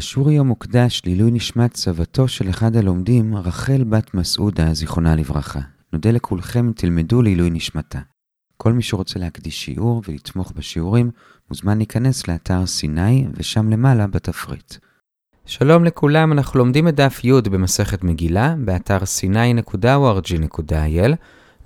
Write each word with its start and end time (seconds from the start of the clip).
השיעור 0.00 0.28
היום 0.28 0.48
מוקדש 0.48 1.02
לעילוי 1.06 1.30
נשמת 1.30 1.76
סבתו 1.76 2.28
של 2.28 2.50
אחד 2.50 2.76
הלומדים, 2.76 3.36
רחל 3.36 3.84
בת 3.84 4.14
מסעודה, 4.14 4.74
זיכרונה 4.74 5.16
לברכה. 5.16 5.60
נודה 5.92 6.10
לכולכם 6.10 6.72
תלמדו 6.72 7.22
לעילוי 7.22 7.50
נשמתה. 7.50 7.98
כל 8.56 8.72
מי 8.72 8.82
שרוצה 8.82 9.18
להקדיש 9.18 9.64
שיעור 9.64 10.02
ולתמוך 10.08 10.52
בשיעורים, 10.56 11.10
מוזמן 11.50 11.78
להיכנס 11.78 12.28
לאתר 12.28 12.66
סיני, 12.66 13.26
ושם 13.34 13.70
למעלה 13.70 14.06
בתפריט. 14.06 14.74
שלום 15.46 15.84
לכולם, 15.84 16.32
אנחנו 16.32 16.58
לומדים 16.58 16.88
את 16.88 16.94
דף 16.94 17.20
י' 17.24 17.32
במסכת 17.32 18.04
מגילה, 18.04 18.54
באתר 18.64 18.98
sny.org.il. 18.98 19.82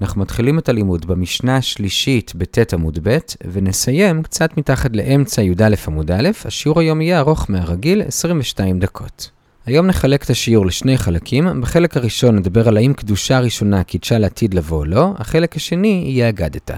אנחנו 0.03 0.21
מתחילים 0.21 0.59
את 0.59 0.69
הלימוד 0.69 1.07
במשנה 1.07 1.57
השלישית 1.57 2.33
בט' 2.35 2.75
עמוד 2.75 2.99
ב', 3.03 3.19
ונסיים 3.53 4.23
קצת 4.23 4.57
מתחת 4.59 4.97
לאמצע 4.97 5.43
י"א 5.43 5.75
עמוד 5.87 6.11
א', 6.11 6.29
השיעור 6.45 6.81
היום 6.81 7.01
יהיה 7.01 7.19
ארוך 7.19 7.47
מהרגיל, 7.51 8.03
22 8.03 8.79
דקות. 8.79 9.31
היום 9.67 9.87
נחלק 9.87 10.25
את 10.25 10.31
השיעור 10.31 10.67
לשני 10.67 10.99
חלקים, 10.99 11.61
בחלק 11.61 11.97
הראשון 11.97 12.37
נדבר 12.37 12.69
על 12.69 12.77
האם 12.77 12.93
קדושה 12.93 13.41
ראשונה 13.41 13.85
קידשה 13.85 14.19
לעתיד 14.19 14.55
לבוא 14.55 14.79
או 14.79 14.85
לא, 14.85 15.13
החלק 15.19 15.57
השני 15.57 16.05
יהיה 16.07 16.29
אגדתה. 16.29 16.75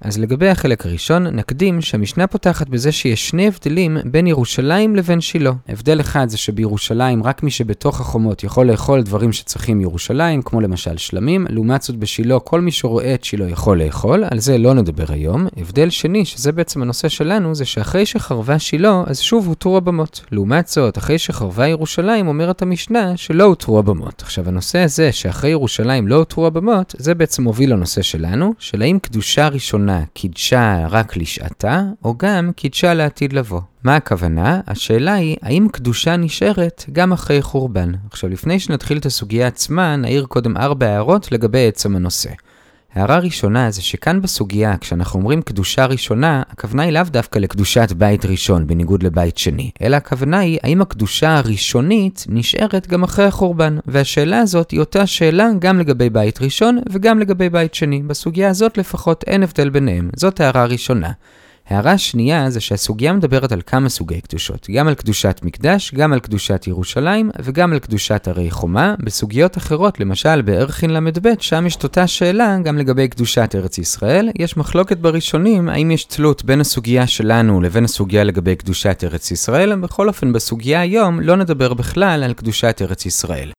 אז 0.00 0.18
לגבי 0.18 0.48
החלק 0.48 0.86
הראשון, 0.86 1.26
נקדים 1.26 1.80
שהמשנה 1.80 2.26
פותחת 2.26 2.68
בזה 2.68 2.92
שיש 2.92 3.28
שני 3.28 3.48
הבדלים 3.48 3.96
בין 4.04 4.26
ירושלים 4.26 4.96
לבין 4.96 5.20
שילה. 5.20 5.52
הבדל 5.68 6.00
אחד 6.00 6.28
זה 6.28 6.38
שבירושלים 6.38 7.22
רק 7.22 7.42
מי 7.42 7.50
שבתוך 7.50 8.00
החומות 8.00 8.44
יכול 8.44 8.70
לאכול 8.70 9.02
דברים 9.02 9.32
שצריכים 9.32 9.80
ירושלים, 9.80 10.42
כמו 10.42 10.60
למשל 10.60 10.96
שלמים, 10.96 11.46
לעומת 11.50 11.82
זאת 11.82 11.96
בשילה 11.96 12.38
כל 12.38 12.60
מי 12.60 12.70
שרואה 12.70 13.14
את 13.14 13.24
שילה 13.24 13.48
יכול 13.48 13.82
לאכול, 13.82 14.24
על 14.30 14.38
זה 14.38 14.58
לא 14.58 14.74
נדבר 14.74 15.04
היום. 15.08 15.46
הבדל 15.56 15.90
שני, 15.90 16.24
שזה 16.24 16.52
בעצם 16.52 16.82
הנושא 16.82 17.08
שלנו, 17.08 17.54
זה 17.54 17.64
שאחרי 17.64 18.06
שחרבה 18.06 18.58
שילה, 18.58 19.02
אז 19.06 19.20
שוב 19.20 19.46
הותרו 19.46 19.76
הבמות. 19.76 20.24
לעומת 20.32 20.68
זאת, 20.68 20.98
אחרי 20.98 21.18
שחרבה 21.18 21.68
ירושלים, 21.68 22.28
אומרת 22.28 22.62
המשנה 22.62 23.16
שלא 23.16 23.44
הותרו 23.44 23.78
הבמות. 23.78 24.22
עכשיו, 24.22 24.48
הנושא 24.48 24.78
הזה 24.78 25.12
שאחרי 25.12 25.50
ירושלים 25.50 26.08
לא 26.08 26.14
הותרו 26.14 26.46
הבמות, 26.46 26.94
זה 26.98 27.14
בעצם 27.14 27.42
מוביל 27.42 27.72
לנושא 27.72 28.02
שלנו, 28.02 28.54
של 28.58 28.82
האם 28.82 28.98
קדושה 28.98 29.48
ראשונה 29.48 29.89
הראשונה 29.90 30.06
קידשה 30.14 30.86
רק 30.90 31.16
לשעתה, 31.16 31.82
או 32.04 32.14
גם 32.18 32.50
קידשה 32.56 32.94
לעתיד 32.94 33.32
לבוא. 33.32 33.60
מה 33.84 33.96
הכוונה? 33.96 34.60
השאלה 34.66 35.14
היא, 35.14 35.36
האם 35.42 35.68
קדושה 35.72 36.16
נשארת 36.16 36.84
גם 36.92 37.12
אחרי 37.12 37.42
חורבן? 37.42 37.92
עכשיו, 38.10 38.30
לפני 38.30 38.60
שנתחיל 38.60 38.98
את 38.98 39.06
הסוגיה 39.06 39.46
עצמה, 39.46 39.96
נעיר 39.96 40.26
קודם 40.26 40.56
ארבע 40.56 40.86
הערות 40.86 41.32
לגבי 41.32 41.68
עצם 41.68 41.96
הנושא. 41.96 42.30
הערה 42.94 43.18
ראשונה 43.18 43.70
זה 43.70 43.82
שכאן 43.82 44.22
בסוגיה, 44.22 44.76
כשאנחנו 44.80 45.20
אומרים 45.20 45.42
קדושה 45.42 45.86
ראשונה, 45.86 46.42
הכוונה 46.50 46.82
היא 46.82 46.92
לאו 46.92 47.02
דווקא 47.02 47.38
לקדושת 47.38 47.92
בית 47.92 48.24
ראשון, 48.24 48.66
בניגוד 48.66 49.02
לבית 49.02 49.38
שני, 49.38 49.70
אלא 49.82 49.96
הכוונה 49.96 50.38
היא 50.38 50.58
האם 50.62 50.80
הקדושה 50.82 51.36
הראשונית 51.36 52.24
נשארת 52.28 52.86
גם 52.86 53.02
אחרי 53.02 53.24
החורבן. 53.24 53.78
והשאלה 53.86 54.38
הזאת 54.38 54.70
היא 54.70 54.80
אותה 54.80 55.06
שאלה 55.06 55.48
גם 55.58 55.78
לגבי 55.78 56.10
בית 56.10 56.42
ראשון 56.42 56.78
וגם 56.90 57.18
לגבי 57.18 57.48
בית 57.48 57.74
שני. 57.74 58.02
בסוגיה 58.02 58.48
הזאת 58.48 58.78
לפחות 58.78 59.24
אין 59.26 59.42
הבדל 59.42 59.70
ביניהם. 59.70 60.10
זאת 60.16 60.40
הערה 60.40 60.64
ראשונה. 60.64 61.10
הערה 61.70 61.98
שנייה 61.98 62.50
זה 62.50 62.60
שהסוגיה 62.60 63.12
מדברת 63.12 63.52
על 63.52 63.60
כמה 63.66 63.88
סוגי 63.88 64.20
קדושות, 64.20 64.66
גם 64.70 64.88
על 64.88 64.94
קדושת 64.94 65.40
מקדש, 65.42 65.94
גם 65.94 66.12
על 66.12 66.20
קדושת 66.20 66.66
ירושלים 66.66 67.30
וגם 67.42 67.72
על 67.72 67.78
קדושת 67.78 68.28
הרי 68.28 68.50
חומה. 68.50 68.94
בסוגיות 69.04 69.58
אחרות, 69.58 70.00
למשל 70.00 70.42
בערכין 70.42 70.90
ל"ב, 70.90 71.28
שם 71.40 71.66
יש 71.66 71.76
את 71.76 71.84
אותה 71.84 72.06
שאלה 72.06 72.58
גם 72.64 72.78
לגבי 72.78 73.08
קדושת 73.08 73.54
ארץ 73.54 73.78
ישראל. 73.78 74.28
יש 74.34 74.56
מחלוקת 74.56 74.98
בראשונים 74.98 75.68
האם 75.68 75.90
יש 75.90 76.04
תלות 76.04 76.44
בין 76.44 76.60
הסוגיה 76.60 77.06
שלנו 77.06 77.60
לבין 77.60 77.84
הסוגיה 77.84 78.24
לגבי 78.24 78.56
קדושת 78.56 79.04
ארץ 79.04 79.30
ישראל. 79.30 79.76
בכל 79.76 80.08
אופן, 80.08 80.32
בסוגיה 80.32 80.80
היום 80.80 81.20
לא 81.20 81.36
נדבר 81.36 81.74
בכלל 81.74 82.22
על 82.24 82.32
קדושת 82.32 82.82
ארץ 82.82 83.06
ישראל. 83.06 83.50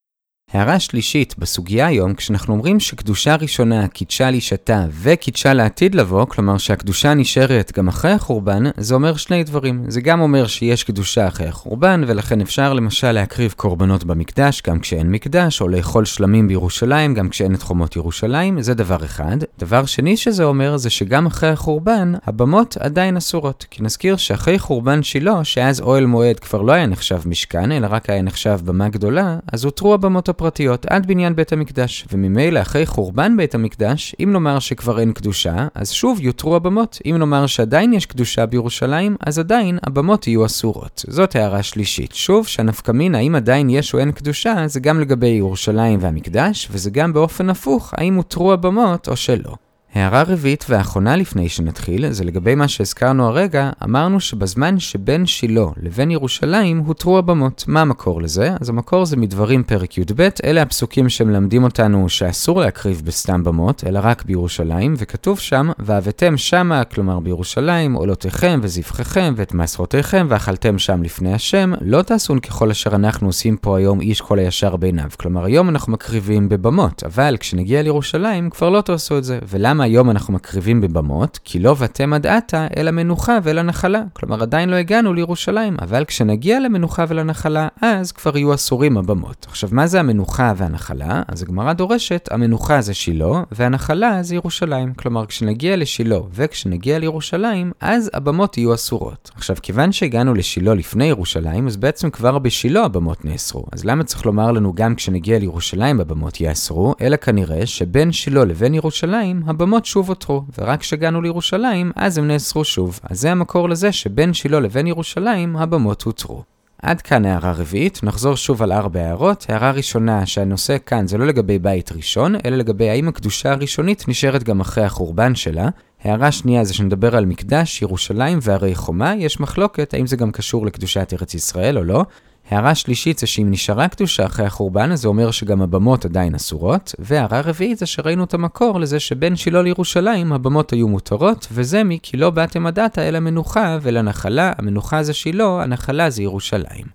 הערה 0.52 0.80
שלישית 0.80 1.34
בסוגיה 1.38 1.86
היום, 1.86 2.14
כשאנחנו 2.14 2.54
אומרים 2.54 2.80
שקדושה 2.80 3.36
ראשונה 3.36 3.88
קידשה 3.88 4.30
לאישתה 4.30 4.84
וקידשה 5.02 5.54
לעתיד 5.54 5.94
לבוא, 5.94 6.24
כלומר 6.24 6.58
שהקדושה 6.58 7.14
נשארת 7.14 7.72
גם 7.76 7.88
אחרי 7.88 8.10
החורבן, 8.10 8.64
זה 8.76 8.94
אומר 8.94 9.16
שני 9.16 9.44
דברים. 9.44 9.84
זה 9.88 10.00
גם 10.00 10.20
אומר 10.20 10.46
שיש 10.46 10.84
קדושה 10.84 11.28
אחרי 11.28 11.46
החורבן, 11.46 12.04
ולכן 12.06 12.40
אפשר 12.40 12.72
למשל 12.72 13.12
להקריב 13.12 13.54
קורבנות 13.56 14.04
במקדש, 14.04 14.62
גם 14.66 14.80
כשאין 14.80 15.10
מקדש, 15.10 15.60
או 15.60 15.68
לאכול 15.68 16.04
שלמים 16.04 16.48
בירושלים, 16.48 17.14
גם 17.14 17.28
כשאין 17.28 17.54
את 17.54 17.62
חומות 17.62 17.96
ירושלים, 17.96 18.62
זה 18.62 18.74
דבר 18.74 19.04
אחד. 19.04 19.36
דבר 19.58 19.84
שני 19.84 20.16
שזה 20.16 20.44
אומר, 20.44 20.76
זה 20.76 20.90
שגם 20.90 21.26
אחרי 21.26 21.48
החורבן, 21.48 22.12
הבמות 22.26 22.76
עדיין 22.80 23.16
אסורות. 23.16 23.66
כי 23.70 23.82
נזכיר 23.82 24.16
שאחרי 24.16 24.58
חורבן 24.58 25.02
שילה, 25.02 25.44
שאז 25.44 25.80
אוהל 25.80 26.06
מועד 26.06 26.38
כבר 26.38 26.62
לא 26.62 26.72
היה 26.72 26.86
נחשב 26.86 27.20
משכן, 27.26 27.72
אלא 27.72 27.86
רק 27.90 28.10
היה 28.10 28.22
נחשב 28.22 28.58
במה 28.64 28.88
גדולה, 28.88 29.38
אז 29.52 29.64
הותרו 29.64 29.94
הבמות 29.94 30.28
פרטיות 30.42 30.86
עד 30.86 31.06
בניין 31.06 31.36
בית 31.36 31.52
המקדש, 31.52 32.06
וממילא 32.12 32.60
אחרי 32.60 32.86
חורבן 32.86 33.36
בית 33.36 33.54
המקדש, 33.54 34.14
אם 34.22 34.32
נאמר 34.32 34.58
שכבר 34.58 35.00
אין 35.00 35.12
קדושה, 35.12 35.66
אז 35.74 35.90
שוב 35.90 36.20
יותרו 36.20 36.56
הבמות. 36.56 36.98
אם 37.06 37.16
נאמר 37.18 37.46
שעדיין 37.46 37.92
יש 37.92 38.06
קדושה 38.06 38.46
בירושלים, 38.46 39.16
אז 39.26 39.38
עדיין 39.38 39.78
הבמות 39.82 40.26
יהיו 40.26 40.46
אסורות. 40.46 41.04
זאת 41.08 41.36
הערה 41.36 41.62
שלישית. 41.62 42.14
שוב, 42.14 42.46
שהנפקמין 42.46 43.14
האם 43.14 43.34
עדיין 43.34 43.70
יש 43.70 43.94
או 43.94 43.98
אין 43.98 44.12
קדושה, 44.12 44.64
זה 44.66 44.80
גם 44.80 45.00
לגבי 45.00 45.26
ירושלים 45.26 45.98
והמקדש, 46.02 46.68
וזה 46.70 46.90
גם 46.90 47.12
באופן 47.12 47.50
הפוך, 47.50 47.94
האם 47.96 48.14
הותרו 48.14 48.52
הבמות 48.52 49.08
או 49.08 49.16
שלא. 49.16 49.54
הערה 49.94 50.22
רביעית 50.22 50.64
ואחרונה 50.68 51.16
לפני 51.16 51.48
שנתחיל, 51.48 52.10
זה 52.10 52.24
לגבי 52.24 52.54
מה 52.54 52.68
שהזכרנו 52.68 53.26
הרגע, 53.26 53.70
אמרנו 53.84 54.20
שבזמן 54.20 54.78
שבין 54.78 55.26
שילה 55.26 55.52
לבין 55.82 56.10
ירושלים 56.10 56.78
הותרו 56.78 57.18
הבמות. 57.18 57.64
מה 57.66 57.80
המקור 57.80 58.22
לזה? 58.22 58.54
אז 58.60 58.68
המקור 58.68 59.04
זה 59.04 59.16
מדברים 59.16 59.62
פרק 59.62 59.98
י"ב, 59.98 60.28
אלה 60.44 60.62
הפסוקים 60.62 61.08
שמלמדים 61.08 61.64
אותנו 61.64 62.08
שאסור 62.08 62.60
להקריב 62.60 63.02
בסתם 63.04 63.44
במות, 63.44 63.84
אלא 63.86 64.00
רק 64.02 64.24
בירושלים, 64.24 64.94
וכתוב 64.98 65.38
שם, 65.38 65.70
והבאתם 65.78 66.36
שמה, 66.36 66.84
כלומר 66.84 67.20
בירושלים, 67.20 67.92
עולותיכם 67.92 68.60
וזבחיכם 68.62 69.34
ואת 69.36 69.54
מעשרותיכם, 69.54 70.26
ואכלתם 70.30 70.78
שם 70.78 71.02
לפני 71.02 71.34
השם, 71.34 71.72
לא 71.80 72.02
תעשון 72.02 72.38
ככל 72.38 72.70
אשר 72.70 72.94
אנחנו 72.94 73.26
עושים 73.26 73.56
פה 73.56 73.78
היום 73.78 74.00
איש 74.00 74.20
כל 74.20 74.38
הישר 74.38 74.76
בעיניו. 74.76 75.10
כלומר, 75.16 75.44
היום 75.44 75.68
אנחנו 75.68 75.92
מקריבים 75.92 76.48
בבמות, 76.48 77.02
אבל 77.04 77.36
כשנגיע 77.40 77.82
לירושלים 77.82 78.50
כבר 78.50 78.70
לא 78.70 78.80
תעשו 78.80 79.18
את 79.18 79.24
זה. 79.24 79.38
ולמה 79.48 79.81
למה 79.81 79.81
היום 79.82 80.10
אנחנו 80.10 80.34
מקריבים 80.34 80.80
בבמות? 80.80 81.38
כי 81.44 81.58
לא 81.58 81.74
ואתם 81.78 82.12
עד 82.12 82.26
עתה, 82.26 82.66
אלא 82.76 82.90
מנוחה 82.90 83.38
ולנחלה. 83.42 84.02
כלומר, 84.12 84.42
עדיין 84.42 84.68
לא 84.68 84.76
הגענו 84.76 85.14
לירושלים, 85.14 85.76
אבל 85.82 86.04
כשנגיע 86.04 86.60
למנוחה 86.60 87.04
ולנחלה, 87.08 87.68
אז 87.82 88.12
כבר 88.12 88.36
יהיו 88.36 88.54
אסורים 88.54 88.96
הבמות. 88.96 89.46
עכשיו, 89.48 89.70
מה 89.72 89.86
זה 89.86 90.00
המנוחה 90.00 90.52
והנחלה? 90.56 91.22
אז 91.28 91.42
הגמרא 91.42 91.72
דורשת, 91.72 92.28
המנוחה 92.30 92.80
זה 92.80 92.94
שילה, 92.94 93.42
והנחלה 93.52 94.22
זה 94.22 94.34
ירושלים. 94.34 94.94
כלומר, 94.94 95.26
כשנגיע 95.26 95.76
לשילה 95.76 96.18
וכשנגיע 96.34 96.98
לירושלים, 96.98 97.72
אז 97.80 98.10
הבמות 98.14 98.58
יהיו 98.58 98.74
אסורות. 98.74 99.30
עכשיו, 99.34 99.56
כיוון 99.62 99.92
שהגענו 99.92 100.34
לשילה 100.34 100.74
לפני 100.74 101.04
ירושלים, 101.04 101.66
אז 101.66 101.76
בעצם 101.76 102.10
כבר 102.10 102.38
בשילה 102.38 102.84
הבמות 102.84 103.24
נאסרו. 103.24 103.64
אז 103.72 103.84
למה 103.84 104.04
צריך 104.04 104.26
לומר 104.26 104.52
לנו 104.52 104.72
גם 104.74 104.94
כשנגיע 104.94 105.38
לירושלים 105.38 106.00
הבמות 106.00 106.40
יאסרו? 106.40 106.94
אלא 107.00 107.16
כנראה 107.16 107.66
שבין 107.66 108.12
שילה 108.12 108.44
לבין 108.44 108.74
ירושלים, 108.74 109.42
הבמות 109.46 109.71
המקומות 109.72 109.86
שוב 109.86 110.08
הותרו, 110.08 110.42
ורק 110.58 110.80
כשהגענו 110.80 111.22
לירושלים, 111.22 111.92
אז 111.96 112.18
הם 112.18 112.28
נאסרו 112.28 112.64
שוב. 112.64 113.00
אז 113.02 113.20
זה 113.20 113.30
המקור 113.30 113.68
לזה 113.68 113.92
שבין 113.92 114.34
שילה 114.34 114.60
לבין 114.60 114.86
ירושלים, 114.86 115.56
הבמות 115.56 116.02
הותרו. 116.02 116.42
עד 116.82 117.02
כאן 117.02 117.24
הערה 117.24 117.52
רביעית, 117.52 118.00
נחזור 118.02 118.36
שוב 118.36 118.62
על 118.62 118.72
ארבע 118.72 119.00
הערות. 119.00 119.46
הערה 119.48 119.70
ראשונה, 119.70 120.26
שהנושא 120.26 120.76
כאן 120.86 121.06
זה 121.06 121.18
לא 121.18 121.26
לגבי 121.26 121.58
בית 121.58 121.92
ראשון, 121.92 122.34
אלא 122.44 122.56
לגבי 122.56 122.90
האם 122.90 123.08
הקדושה 123.08 123.52
הראשונית 123.52 124.08
נשארת 124.08 124.42
גם 124.42 124.60
אחרי 124.60 124.84
החורבן 124.84 125.34
שלה. 125.34 125.68
הערה 126.04 126.32
שנייה 126.32 126.64
זה 126.64 126.74
שנדבר 126.74 127.16
על 127.16 127.26
מקדש, 127.26 127.82
ירושלים 127.82 128.38
והרי 128.42 128.74
חומה, 128.74 129.14
יש 129.16 129.40
מחלוקת 129.40 129.94
האם 129.94 130.06
זה 130.06 130.16
גם 130.16 130.32
קשור 130.32 130.66
לקדושת 130.66 131.12
ארץ 131.12 131.34
ישראל 131.34 131.78
או 131.78 131.84
לא. 131.84 132.04
הערה 132.52 132.74
שלישית 132.74 133.18
זה 133.18 133.26
שאם 133.26 133.50
נשארה 133.50 133.88
קדושה 133.88 134.26
אחרי 134.26 134.46
החורבן, 134.46 134.92
אז 134.92 135.00
זה 135.00 135.08
אומר 135.08 135.30
שגם 135.30 135.62
הבמות 135.62 136.04
עדיין 136.04 136.34
אסורות. 136.34 136.94
והערה 136.98 137.40
רביעית 137.40 137.78
זה 137.78 137.86
שראינו 137.86 138.24
את 138.24 138.34
המקור 138.34 138.80
לזה 138.80 139.00
שבין 139.00 139.36
שילה 139.36 139.62
לירושלים 139.62 140.32
הבמות 140.32 140.72
היו 140.72 140.88
מותרות, 140.88 141.46
וזה 141.52 141.84
מכי 141.84 142.16
לא 142.16 142.30
באתם 142.30 142.66
הדתה 142.66 143.08
אל 143.08 143.16
המנוחה 143.16 143.78
ולנחלה, 143.82 144.52
המנוחה 144.58 145.02
זה 145.02 145.12
שילה, 145.12 145.62
הנחלה 145.62 146.10
זה 146.10 146.22
ירושלים. 146.22 146.86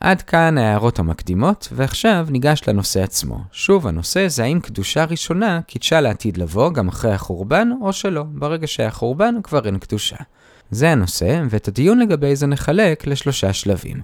עד 0.00 0.22
כאן 0.22 0.58
ההערות 0.58 0.98
המקדימות, 0.98 1.68
ועכשיו 1.72 2.26
ניגש 2.30 2.62
לנושא 2.68 3.02
עצמו. 3.02 3.38
שוב, 3.52 3.86
הנושא 3.86 4.28
זה 4.28 4.44
האם 4.44 4.60
קדושה 4.60 5.04
ראשונה 5.04 5.60
קידשה 5.66 6.00
לעתיד 6.00 6.36
לבוא 6.36 6.72
גם 6.72 6.88
אחרי 6.88 7.12
החורבן, 7.12 7.68
או 7.82 7.92
שלא. 7.92 8.22
ברגע 8.28 8.66
שהיה 8.66 8.90
חורבן 8.90 9.34
כבר 9.42 9.66
אין 9.66 9.78
קדושה. 9.78 10.16
זה 10.70 10.90
הנושא, 10.90 11.42
ואת 11.50 11.68
הדיון 11.68 11.98
לגבי 11.98 12.36
זה 12.36 12.46
נחלק 12.46 13.06
לשלושה 13.06 13.52
שלבים. 13.52 14.00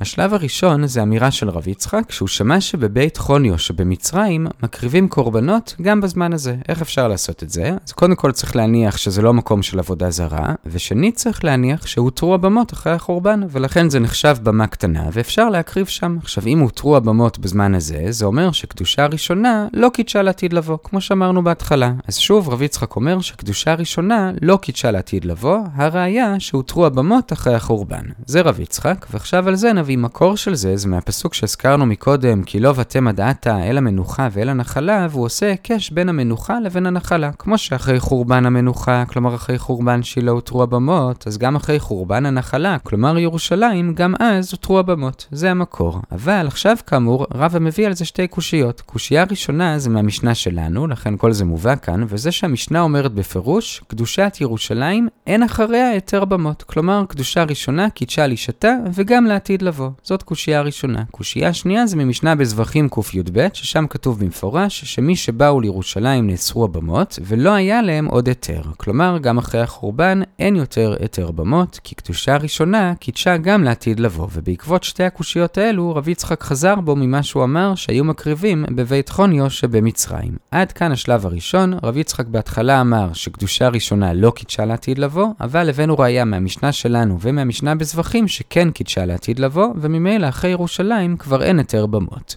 השלב 0.00 0.34
הראשון 0.34 0.86
זה 0.86 1.02
אמירה 1.02 1.30
של 1.30 1.48
רב 1.48 1.68
יצחק, 1.68 2.02
שהוא 2.10 2.28
שמע 2.28 2.60
שבבית 2.60 3.16
חוניו 3.16 3.58
שבמצרים 3.58 4.46
מקריבים 4.62 5.08
קורבנות 5.08 5.74
גם 5.82 6.00
בזמן 6.00 6.32
הזה. 6.32 6.56
איך 6.68 6.82
אפשר 6.82 7.08
לעשות 7.08 7.42
את 7.42 7.50
זה? 7.50 7.70
אז 7.86 7.92
קודם 7.92 8.14
כל 8.14 8.32
צריך 8.32 8.56
להניח 8.56 8.96
שזה 8.96 9.22
לא 9.22 9.34
מקום 9.34 9.62
של 9.62 9.78
עבודה 9.78 10.10
זרה, 10.10 10.54
ושנית 10.66 11.16
צריך 11.16 11.44
להניח 11.44 11.86
שהותרו 11.86 12.34
הבמות 12.34 12.72
אחרי 12.72 12.92
החורבן, 12.92 13.40
ולכן 13.50 13.90
זה 13.90 13.98
נחשב 13.98 14.36
במה 14.42 14.66
קטנה, 14.66 15.04
ואפשר 15.12 15.48
להקריב 15.48 15.86
שם. 15.86 16.16
עכשיו, 16.22 16.46
אם 16.46 16.58
הותרו 16.58 16.96
הבמות 16.96 17.38
בזמן 17.38 17.74
הזה, 17.74 18.04
זה 18.10 18.24
אומר 18.24 18.52
שקדושה 18.52 19.06
ראשונה 19.06 19.66
לא 19.72 19.90
קידשה 19.94 20.22
לעתיד 20.22 20.52
לבוא, 20.52 20.78
כמו 20.84 21.00
שאמרנו 21.00 21.44
בהתחלה. 21.44 21.92
אז 22.08 22.18
שוב, 22.18 22.48
רב 22.48 22.62
יצחק 22.62 22.96
אומר 22.96 23.20
שקדושה 23.20 23.74
ראשונה 23.74 24.32
לא 24.42 24.58
קידשה 24.62 24.90
לעתיד 24.90 25.24
לבוא, 25.24 25.58
הראיה 25.74 26.34
שהותרו 26.38 26.86
הבמות 26.86 27.32
אחרי 27.32 27.54
החורבן. 27.54 28.04
זה 28.26 28.40
רב 28.40 28.60
יצחק, 28.60 29.06
ועכשיו 29.10 29.48
על 29.48 29.54
זה 29.54 29.72
נביא 29.72 29.87
מקור 29.96 30.36
של 30.36 30.54
זה, 30.54 30.76
זה 30.76 30.88
מהפסוק 30.88 31.34
שהזכרנו 31.34 31.86
מקודם, 31.86 32.42
כי 32.42 32.60
לא 32.60 32.72
ואתם 32.76 33.08
הדעתה 33.08 33.62
אל 33.64 33.78
המנוחה 33.78 34.28
ואל 34.32 34.48
הנחלה, 34.48 35.06
והוא 35.10 35.24
עושה 35.24 35.46
היקש 35.46 35.90
בין 35.90 36.08
המנוחה 36.08 36.60
לבין 36.60 36.86
הנחלה. 36.86 37.30
כמו 37.38 37.58
שאחרי 37.58 38.00
חורבן 38.00 38.46
המנוחה, 38.46 39.04
כלומר 39.08 39.34
אחרי 39.34 39.58
חורבן 39.58 40.02
שילה 40.02 40.30
הותרו 40.30 40.62
הבמות, 40.62 41.26
אז 41.26 41.38
גם 41.38 41.56
אחרי 41.56 41.80
חורבן 41.80 42.26
הנחלה, 42.26 42.78
כלומר 42.78 43.18
ירושלים, 43.18 43.94
גם 43.94 44.14
אז 44.20 44.52
הותרו 44.52 44.78
הבמות. 44.78 45.26
זה 45.30 45.50
המקור. 45.50 46.00
אבל 46.12 46.46
עכשיו 46.46 46.76
כאמור, 46.86 47.26
רבא 47.34 47.58
מביא 47.58 47.86
על 47.86 47.92
זה 47.92 48.04
שתי 48.04 48.26
קושיות. 48.26 48.80
קושייה 48.80 49.24
ראשונה 49.30 49.78
זה 49.78 49.90
מהמשנה 49.90 50.34
שלנו, 50.34 50.86
לכן 50.86 51.16
כל 51.16 51.32
זה 51.32 51.44
מובא 51.44 51.76
כאן, 51.76 52.04
וזה 52.08 52.32
שהמשנה 52.32 52.80
אומרת 52.80 53.12
בפירוש, 53.12 53.82
קדושת 53.88 54.36
ירושלים 54.40 55.08
אין 55.26 55.42
אחריה 55.42 55.90
היתר 55.90 56.24
במות. 56.24 56.62
כלומר, 56.62 57.04
קדושה 57.08 57.44
ראשונה 57.44 57.90
קידשה 57.90 58.26
לישתה, 58.26 58.74
וגם 58.94 59.24
לעתיד 59.24 59.62
לבוא. 59.62 59.77
זאת 60.02 60.22
קושייה 60.22 60.62
ראשונה. 60.62 61.04
קושייה 61.10 61.52
שנייה 61.52 61.86
זה 61.86 61.96
ממשנה 61.96 62.34
בזבחים 62.34 62.88
קי"ב, 62.88 63.48
ששם 63.52 63.86
כתוב 63.90 64.20
במפורש 64.20 64.84
שמי 64.84 65.16
שבאו 65.16 65.60
לירושלים 65.60 66.26
נאסרו 66.26 66.64
הבמות, 66.64 67.18
ולא 67.22 67.50
היה 67.50 67.82
להם 67.82 68.06
עוד 68.06 68.28
היתר. 68.28 68.62
כלומר, 68.76 69.18
גם 69.18 69.38
אחרי 69.38 69.60
החורבן 69.60 70.20
אין 70.38 70.56
יותר 70.56 70.96
היתר 71.00 71.30
במות, 71.30 71.80
כי 71.84 71.94
קדושה 71.94 72.36
ראשונה 72.36 72.94
קידשה 73.00 73.36
גם 73.36 73.64
לעתיד 73.64 74.00
לבוא. 74.00 74.28
ובעקבות 74.32 74.84
שתי 74.84 75.04
הקושיות 75.04 75.58
האלו, 75.58 75.94
רב 75.94 76.08
יצחק 76.08 76.42
חזר 76.42 76.74
בו 76.74 76.96
ממה 76.96 77.22
שהוא 77.22 77.44
אמר 77.44 77.74
שהיו 77.74 78.04
מקריבים 78.04 78.64
בבית 78.68 79.08
חוניו 79.08 79.50
שבמצרים. 79.50 80.36
עד 80.50 80.72
כאן 80.72 80.92
השלב 80.92 81.26
הראשון, 81.26 81.74
רב 81.82 81.96
יצחק 81.96 82.26
בהתחלה 82.26 82.80
אמר 82.80 83.12
שקדושה 83.12 83.68
ראשונה 83.68 84.12
לא 84.12 84.30
קידשה 84.30 84.64
לעתיד 84.64 84.98
לבוא, 84.98 85.26
אבל 85.40 85.68
הבאנו 85.68 85.98
ראיה 85.98 86.24
מהמשנה 86.24 86.72
שלנו 86.72 87.18
ומהמשנה 87.20 87.74
בזבחים 87.74 88.28
שכן 88.28 88.70
קידשה 88.70 89.06
לעתיד 89.06 89.38
לבוא, 89.38 89.67
וממילא 89.76 90.28
אחרי 90.28 90.50
ירושלים 90.50 91.16
כבר 91.16 91.42
אין 91.42 91.58
היתר 91.58 91.86
במות. 91.86 92.36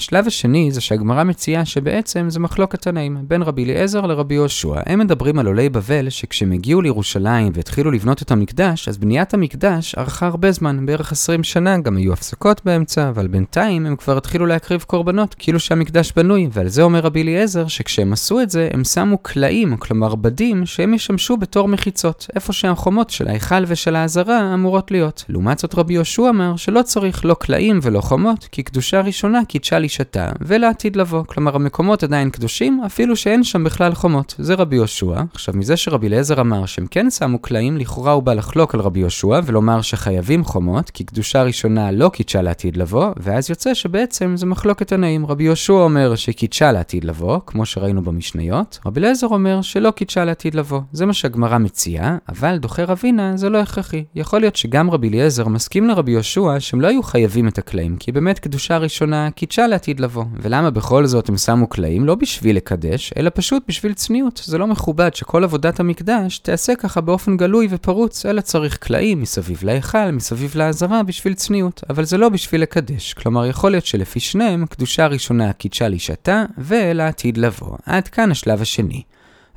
השלב 0.00 0.26
השני 0.26 0.72
זה 0.72 0.80
שהגמרא 0.80 1.24
מציעה 1.24 1.64
שבעצם 1.64 2.30
זה 2.30 2.40
מחלוקת 2.40 2.82
תנאים 2.82 3.16
בין 3.22 3.42
רבי 3.42 3.64
אליעזר 3.64 4.00
לרבי 4.00 4.34
יהושע. 4.34 4.74
הם 4.86 4.98
מדברים 4.98 5.38
על 5.38 5.46
עולי 5.46 5.68
בבל 5.68 6.10
שכשהם 6.10 6.52
הגיעו 6.52 6.82
לירושלים 6.82 7.52
והתחילו 7.54 7.90
לבנות 7.90 8.22
את 8.22 8.30
המקדש, 8.30 8.88
אז 8.88 8.98
בניית 8.98 9.34
המקדש 9.34 9.94
ארכה 9.94 10.26
הרבה 10.26 10.52
זמן, 10.52 10.86
בערך 10.86 11.12
20 11.12 11.44
שנה, 11.44 11.78
גם 11.78 11.96
היו 11.96 12.12
הפסקות 12.12 12.60
באמצע, 12.64 13.08
אבל 13.08 13.26
בינתיים 13.26 13.86
הם 13.86 13.96
כבר 13.96 14.16
התחילו 14.16 14.46
להקריב 14.46 14.82
קורבנות, 14.82 15.34
כאילו 15.38 15.60
שהמקדש 15.60 16.12
בנוי, 16.16 16.48
ועל 16.52 16.68
זה 16.68 16.82
אומר 16.82 17.00
רבי 17.00 17.22
אליעזר 17.22 17.66
שכשהם 17.66 18.12
עשו 18.12 18.40
את 18.40 18.50
זה, 18.50 18.68
הם 18.72 18.84
שמו 18.84 19.18
קלעים, 19.18 19.76
כלומר 19.76 20.14
בדים, 20.14 20.66
שהם 20.66 20.94
ישמשו 20.94 21.36
בתור 21.36 21.68
מחיצות, 21.68 22.26
איפה 22.34 22.52
שהחומות 22.52 23.10
של 23.10 23.28
ההיכל 23.28 23.64
ושל 23.66 23.96
העזרה 23.96 24.54
אמורות 24.54 24.90
להיות. 24.90 25.24
לעומת 25.28 25.58
זאת 25.58 25.74
רבי 25.74 25.94
יהושע 25.94 26.28
אמר 26.28 26.56
שלא 26.56 26.82
צריך 26.82 27.24
לא 27.24 27.34
קלעים 27.34 27.78
ולא 27.82 28.00
חומות, 28.00 28.48
כי 28.52 28.62
קדושה 28.62 29.00
ראשונה 29.00 29.44
קידשה 29.48 29.78
לשעתה 29.90 30.28
ולעתיד 30.40 30.96
לבוא. 30.96 31.22
כלומר, 31.26 31.56
המקומות 31.56 32.02
עדיין 32.02 32.30
קדושים, 32.30 32.80
אפילו 32.86 33.16
שאין 33.16 33.44
שם 33.44 33.64
בכלל 33.64 33.94
חומות. 33.94 34.34
זה 34.38 34.54
רבי 34.54 34.76
יהושע. 34.76 35.22
עכשיו, 35.32 35.54
מזה 35.56 35.76
שרבי 35.76 36.06
אליעזר 36.06 36.40
אמר 36.40 36.66
שהם 36.66 36.86
כן 36.90 37.10
שמו 37.10 37.38
קלעים, 37.38 37.76
לכאורה 37.76 38.12
הוא 38.12 38.22
בא 38.22 38.34
לחלוק 38.34 38.74
על 38.74 38.80
רבי 38.80 39.00
יהושע 39.00 39.40
ולומר 39.44 39.80
שחייבים 39.80 40.44
חומות, 40.44 40.90
כי 40.90 41.04
קדושה 41.04 41.42
ראשונה 41.42 41.90
לא 41.90 42.08
קידשה 42.08 42.42
לעתיד 42.42 42.76
לבוא, 42.76 43.06
ואז 43.16 43.50
יוצא 43.50 43.74
שבעצם 43.74 44.36
זה 44.36 44.46
מחלוקת 44.46 44.88
תנאים. 44.88 45.26
רבי 45.26 45.44
יהושע 45.44 45.72
אומר 45.72 46.14
שקידשה 46.14 46.72
לעתיד 46.72 47.04
לבוא, 47.04 47.38
כמו 47.46 47.66
שראינו 47.66 48.02
במשניות, 48.02 48.78
רבי 48.86 49.00
אליעזר 49.00 49.26
אומר 49.26 49.62
שלא 49.62 49.90
קידשה 49.90 50.24
לעתיד 50.24 50.54
לבוא. 50.54 50.80
זה 50.92 51.06
מה 51.06 51.12
שהגמרא 51.12 51.58
מציעה, 51.58 52.16
אבל 52.28 52.58
דוחה 52.58 52.84
רבינה 52.84 53.36
זה 53.36 53.48
לא 53.48 53.58
הכרחי. 53.58 54.04
יכול 54.14 54.40
להיות 54.40 54.56
שגם 54.56 54.90
רבי 54.90 55.08
אליעזר 55.08 55.48
מסכים 55.48 55.88
לרבי 55.88 56.12
יהושע 56.12 56.60
שהם 56.60 56.80
לא 56.80 56.88
היו 56.88 57.02
חייבים 57.02 57.48
את 57.48 57.58
הקלעים, 57.58 57.96
כי 57.96 58.12
באמת 58.12 58.38
קדושה 58.38 58.78
ראשונה 58.78 59.30
קידשה 59.30 59.66
לעתיד 59.70 60.00
לבוא. 60.00 60.24
ולמה 60.42 60.70
בכל 60.70 61.06
זאת 61.06 61.28
הם 61.28 61.36
שמו 61.36 61.66
קלעים? 61.66 62.06
לא 62.06 62.14
בשביל 62.14 62.56
לקדש, 62.56 63.12
אלא 63.16 63.30
פשוט 63.34 63.62
בשביל 63.68 63.92
צניעות. 63.92 64.42
זה 64.44 64.58
לא 64.58 64.66
מכובד 64.66 65.14
שכל 65.14 65.44
עבודת 65.44 65.80
המקדש 65.80 66.38
תיעשה 66.38 66.74
ככה 66.74 67.00
באופן 67.00 67.36
גלוי 67.36 67.68
ופרוץ, 67.70 68.26
אלא 68.26 68.40
צריך 68.40 68.76
קלעים 68.76 69.20
מסביב 69.20 69.60
להיכל, 69.62 70.10
מסביב 70.10 70.52
לעזרה, 70.54 71.02
בשביל 71.02 71.34
צניעות. 71.34 71.82
אבל 71.90 72.04
זה 72.04 72.18
לא 72.18 72.28
בשביל 72.28 72.62
לקדש. 72.62 73.12
כלומר, 73.12 73.46
יכול 73.46 73.70
להיות 73.70 73.86
שלפי 73.86 74.20
שניהם, 74.20 74.66
קדושה 74.66 75.06
ראשונה 75.06 75.52
קידשה 75.52 75.88
לשעתה, 75.88 76.44
ולעתיד 76.58 77.38
לבוא. 77.38 77.76
עד 77.86 78.08
כאן 78.08 78.30
השלב 78.30 78.62
השני. 78.62 79.02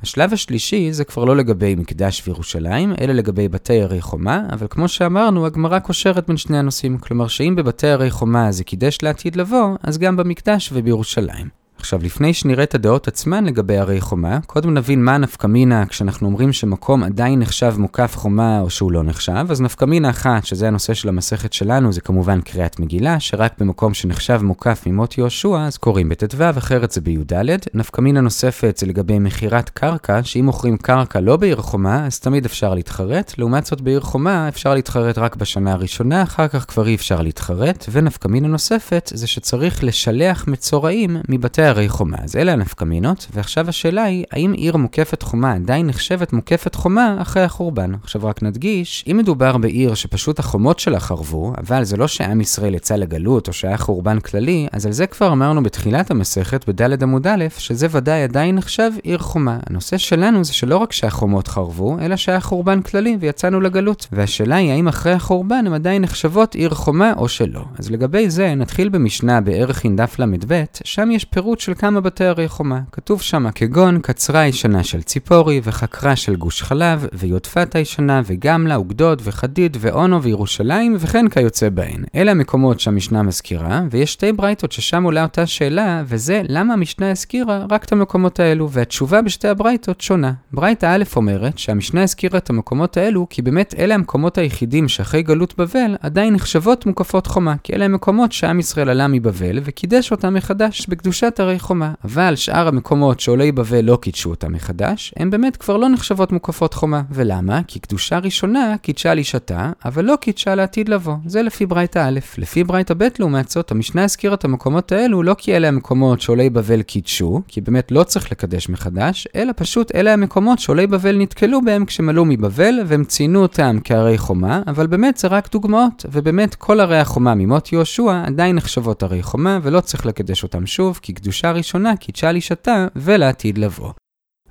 השלב 0.04 0.32
השלישי 0.32 0.92
זה 0.92 1.04
כבר 1.04 1.24
לא 1.24 1.36
לגבי 1.36 1.74
מקדש 1.74 2.22
וירושלים, 2.26 2.94
אלא 3.00 3.12
לגבי 3.12 3.48
בתי 3.48 3.82
הרי 3.82 4.00
חומה, 4.00 4.46
אבל 4.52 4.66
כמו 4.70 4.88
שאמרנו, 4.88 5.46
הגמרא 5.46 5.78
קושרת 5.78 6.26
בין 6.26 6.36
שני 6.36 6.58
הנושאים. 6.58 6.98
כלומר 6.98 7.28
שאם 7.28 7.54
בבתי 7.56 7.86
הרי 7.86 8.10
חומה 8.10 8.52
זה 8.52 8.64
קידש 8.64 8.98
לעתיד 9.02 9.36
לבוא, 9.36 9.76
אז 9.82 9.98
גם 9.98 10.16
במקדש 10.16 10.72
ובירושלים. 10.72 11.63
עכשיו, 11.84 12.00
לפני 12.02 12.34
שנראה 12.34 12.64
את 12.64 12.74
הדעות 12.74 13.08
עצמן 13.08 13.44
לגבי 13.44 13.78
הרי 13.78 14.00
חומה, 14.00 14.38
קודם 14.46 14.74
נבין 14.74 15.04
מה 15.04 15.18
נפקמינה 15.18 15.86
כשאנחנו 15.86 16.26
אומרים 16.26 16.52
שמקום 16.52 17.02
עדיין 17.02 17.38
נחשב 17.38 17.74
מוקף 17.78 18.16
חומה 18.16 18.60
או 18.60 18.70
שהוא 18.70 18.92
לא 18.92 19.02
נחשב, 19.02 19.46
אז 19.50 19.60
נפקמינה 19.60 20.10
אחת, 20.10 20.46
שזה 20.46 20.68
הנושא 20.68 20.94
של 20.94 21.08
המסכת 21.08 21.52
שלנו, 21.52 21.92
זה 21.92 22.00
כמובן 22.00 22.40
קריאת 22.40 22.80
מגילה, 22.80 23.20
שרק 23.20 23.52
במקום 23.58 23.94
שנחשב 23.94 24.40
מוקף 24.42 24.82
ממות 24.86 25.18
יהושע, 25.18 25.60
אז 25.66 25.76
קוראים 25.76 26.08
בט"ו, 26.08 26.58
אחרת 26.58 26.90
זה 26.90 27.00
בי"ד. 27.00 27.44
נפקמינה 27.74 28.20
נוספת 28.20 28.76
זה 28.76 28.86
לגבי 28.86 29.18
מכירת 29.18 29.68
קרקע, 29.68 30.20
שאם 30.22 30.44
מוכרים 30.44 30.76
קרקע 30.76 31.20
לא 31.20 31.36
בעיר 31.36 31.56
חומה, 31.56 32.06
אז 32.06 32.20
תמיד 32.20 32.44
אפשר 32.44 32.74
להתחרט, 32.74 33.34
לעומת 33.38 33.66
זאת 33.66 33.80
בעיר 33.80 34.00
חומה 34.00 34.48
אפשר 34.48 34.74
להתחרט 34.74 35.18
רק 35.18 35.36
בשנה 35.36 35.72
הראשונה, 35.72 36.22
אחר 36.22 36.48
כך 36.48 36.64
כבר 36.68 36.86
אי 36.86 36.94
אפשר 36.94 37.22
להתחרט, 37.22 37.86
ונפקמינה 37.92 38.48
נוספת 38.48 39.10
זה 39.14 39.26
שצריך 39.26 39.84
לשלח 39.84 40.44
מצורעים 40.48 41.16
מבתי 41.28 41.62
הרי 41.74 41.88
חומה. 41.88 42.16
אז 42.22 42.36
אלה 42.36 42.52
הנפקמינות, 42.52 43.26
ועכשיו 43.34 43.68
השאלה 43.68 44.02
היא, 44.02 44.24
האם 44.32 44.52
עיר 44.52 44.76
מוקפת 44.76 45.22
חומה 45.22 45.52
עדיין 45.52 45.86
נחשבת 45.86 46.32
מוקפת 46.32 46.74
חומה 46.74 47.16
אחרי 47.22 47.42
החורבן? 47.42 47.92
עכשיו 48.02 48.24
רק 48.24 48.42
נדגיש, 48.42 49.04
אם 49.10 49.16
מדובר 49.16 49.56
בעיר 49.56 49.94
שפשוט 49.94 50.38
החומות 50.38 50.78
שלה 50.78 51.00
חרבו, 51.00 51.52
אבל 51.58 51.84
זה 51.84 51.96
לא 51.96 52.08
שעם 52.08 52.40
ישראל 52.40 52.74
יצא 52.74 52.96
לגלות 52.96 53.48
או 53.48 53.52
שהיה 53.52 53.76
חורבן 53.76 54.20
כללי, 54.20 54.68
אז 54.72 54.86
על 54.86 54.92
זה 54.92 55.06
כבר 55.06 55.32
אמרנו 55.32 55.62
בתחילת 55.62 56.10
המסכת, 56.10 56.68
בד' 56.68 57.02
עמוד 57.02 57.26
א', 57.26 57.44
שזה 57.58 57.86
ודאי 57.90 58.22
עדיין 58.22 58.54
נחשב 58.54 58.90
עיר 59.02 59.18
חומה. 59.18 59.58
הנושא 59.66 59.98
שלנו 59.98 60.44
זה 60.44 60.54
שלא 60.54 60.76
רק 60.76 60.92
שהחומות 60.92 61.48
חרבו, 61.48 61.96
אלא 62.00 62.16
שהיה 62.16 62.40
חורבן 62.40 62.82
כללי 62.82 63.16
ויצאנו 63.20 63.60
לגלות. 63.60 64.06
והשאלה 64.12 64.56
היא 64.56 64.70
האם 64.72 64.88
אחרי 64.88 65.12
החורבן 65.12 65.66
הן 65.66 65.74
עדיין 65.74 66.02
נחשבות 66.02 66.54
עיר 66.54 66.70
חומה 66.70 67.12
או 67.16 67.28
שלא. 67.28 67.64
אז 67.78 67.90
לגבי 67.90 68.30
זה 68.30 68.54
נתחיל 68.54 68.88
במשנה 68.88 69.40
בערך 69.40 69.84
עם 69.84 69.96
ל"ב, 70.18 70.64
שם 70.84 71.10
יש 71.10 71.24
פירוט 71.24 71.60
של 71.64 71.74
כמה 71.74 72.00
בתי 72.00 72.24
הרי 72.24 72.48
חומה. 72.48 72.80
כתוב 72.92 73.22
שמה 73.22 73.52
כגון 73.52 74.00
קצרה 74.00 74.40
הישנה 74.40 74.84
של 74.84 75.02
ציפורי, 75.02 75.60
וחקרה 75.64 76.16
של 76.16 76.36
גוש 76.36 76.62
חלב, 76.62 77.06
ויודפת 77.12 77.74
הישנה, 77.74 78.22
וגמלה, 78.26 78.80
וגדוד, 78.80 79.22
וחדיד, 79.24 79.76
ואונו, 79.80 80.22
וירושלים, 80.22 80.96
וכן 80.98 81.28
כיוצא 81.28 81.68
בהן. 81.68 82.04
אלה 82.14 82.30
המקומות 82.30 82.80
שהמשנה 82.80 83.22
מזכירה, 83.22 83.82
ויש 83.90 84.12
שתי 84.12 84.32
ברייתות 84.32 84.72
ששם 84.72 85.02
עולה 85.02 85.22
אותה 85.22 85.46
שאלה, 85.46 86.02
וזה 86.06 86.42
למה 86.48 86.72
המשנה 86.74 87.10
הזכירה 87.10 87.66
רק 87.70 87.84
את 87.84 87.92
המקומות 87.92 88.40
האלו, 88.40 88.70
והתשובה 88.70 89.22
בשתי 89.22 89.48
הברייתות 89.48 90.00
שונה. 90.00 90.32
ברייתה 90.52 90.94
א' 90.94 91.04
אומרת 91.16 91.58
שהמשנה 91.58 92.02
הזכירה 92.02 92.38
את 92.38 92.50
המקומות 92.50 92.96
האלו, 92.96 93.26
כי 93.30 93.42
באמת 93.42 93.74
אלה 93.78 93.94
המקומות 93.94 94.38
היחידים 94.38 94.88
שאחרי 94.88 95.22
גלות 95.22 95.54
בבל 95.58 95.96
עדיין 96.00 96.34
נחשבות 96.34 96.86
מוקפות 96.86 97.26
חומה, 97.26 97.54
כי 97.62 97.72
אלה 97.72 97.84
המקומות 97.84 98.32
שעם 98.32 98.58
ישראל 98.58 98.88
עלה 98.88 99.08
מבבל, 99.08 99.60
וקידש 99.64 100.10
אותם 100.10 100.34
מחדש 100.34 100.86
בקדושת 100.86 101.40
הרי 101.40 101.53
הרי 101.54 101.60
חומה. 101.60 101.92
אבל 102.04 102.36
שאר 102.36 102.68
המקומות 102.68 103.20
שעולי 103.20 103.52
בבל 103.52 103.84
לא 103.84 103.98
קידשו 104.02 104.30
אותם 104.30 104.52
מחדש, 104.52 105.14
הן 105.16 105.30
באמת 105.30 105.56
כבר 105.56 105.76
לא 105.76 105.88
נחשבות 105.88 106.32
מוקפות 106.32 106.74
חומה. 106.74 107.02
ולמה? 107.10 107.60
כי 107.66 107.78
קדושה 107.78 108.18
ראשונה 108.18 108.74
קידשה 108.82 109.14
לישתה, 109.14 109.70
אבל 109.84 110.04
לא 110.04 110.16
קידשה 110.20 110.54
לעתיד 110.54 110.88
לבוא. 110.88 111.14
זה 111.26 111.42
לפי 111.42 111.66
ברייתא 111.66 111.98
א'. 112.08 112.18
לפי 112.38 112.64
ברייתא 112.64 112.94
ב', 112.94 113.08
לעומת 113.18 113.48
זאת, 113.48 113.70
המשנה 113.70 114.04
הזכירה 114.04 114.34
את 114.34 114.44
המקומות 114.44 114.92
האלו 114.92 115.22
לא 115.22 115.34
כי 115.38 115.56
אלה 115.56 115.68
המקומות 115.68 116.20
שעולי 116.20 116.50
בבל 116.50 116.82
קידשו, 116.82 117.42
כי 117.48 117.60
באמת 117.60 117.92
לא 117.92 118.02
צריך 118.02 118.32
לקדש 118.32 118.68
מחדש, 118.68 119.28
אלא 119.34 119.52
פשוט 119.56 119.94
אלה 119.94 120.12
המקומות 120.12 120.58
שעולי 120.58 120.86
בבל 120.86 121.16
נתקלו 121.16 121.62
בהם 121.62 121.84
כשמלאו 121.84 122.24
מבבל, 122.24 122.74
והם 122.86 123.04
ציינו 123.04 123.42
אותם 123.42 123.78
כערי 123.84 124.18
חומה, 124.18 124.62
אבל 124.66 124.86
באמת 124.86 125.16
זה 125.16 125.28
רק 125.28 125.52
דוגמאות, 125.52 126.06
ובאמת 126.12 126.54
כל 126.54 126.80
ערי 126.80 126.98
החומה 126.98 127.34
ממות 127.34 127.72
יהושע 127.72 128.22
עדיין 128.26 128.56
נחשבות 128.56 129.02
ערי 129.02 129.22
חומה, 129.22 129.58
ולא 129.62 129.80
צריך 129.80 130.06
לקדש 130.06 130.42
אותם 130.42 130.66
שוב, 130.66 130.98
כי 131.02 131.12
קדושה 131.34 131.52
ראשונה 131.52 131.96
קידשה 131.96 132.32
לישתה 132.32 132.86
ולעתיד 132.96 133.58
לבוא. 133.58 133.92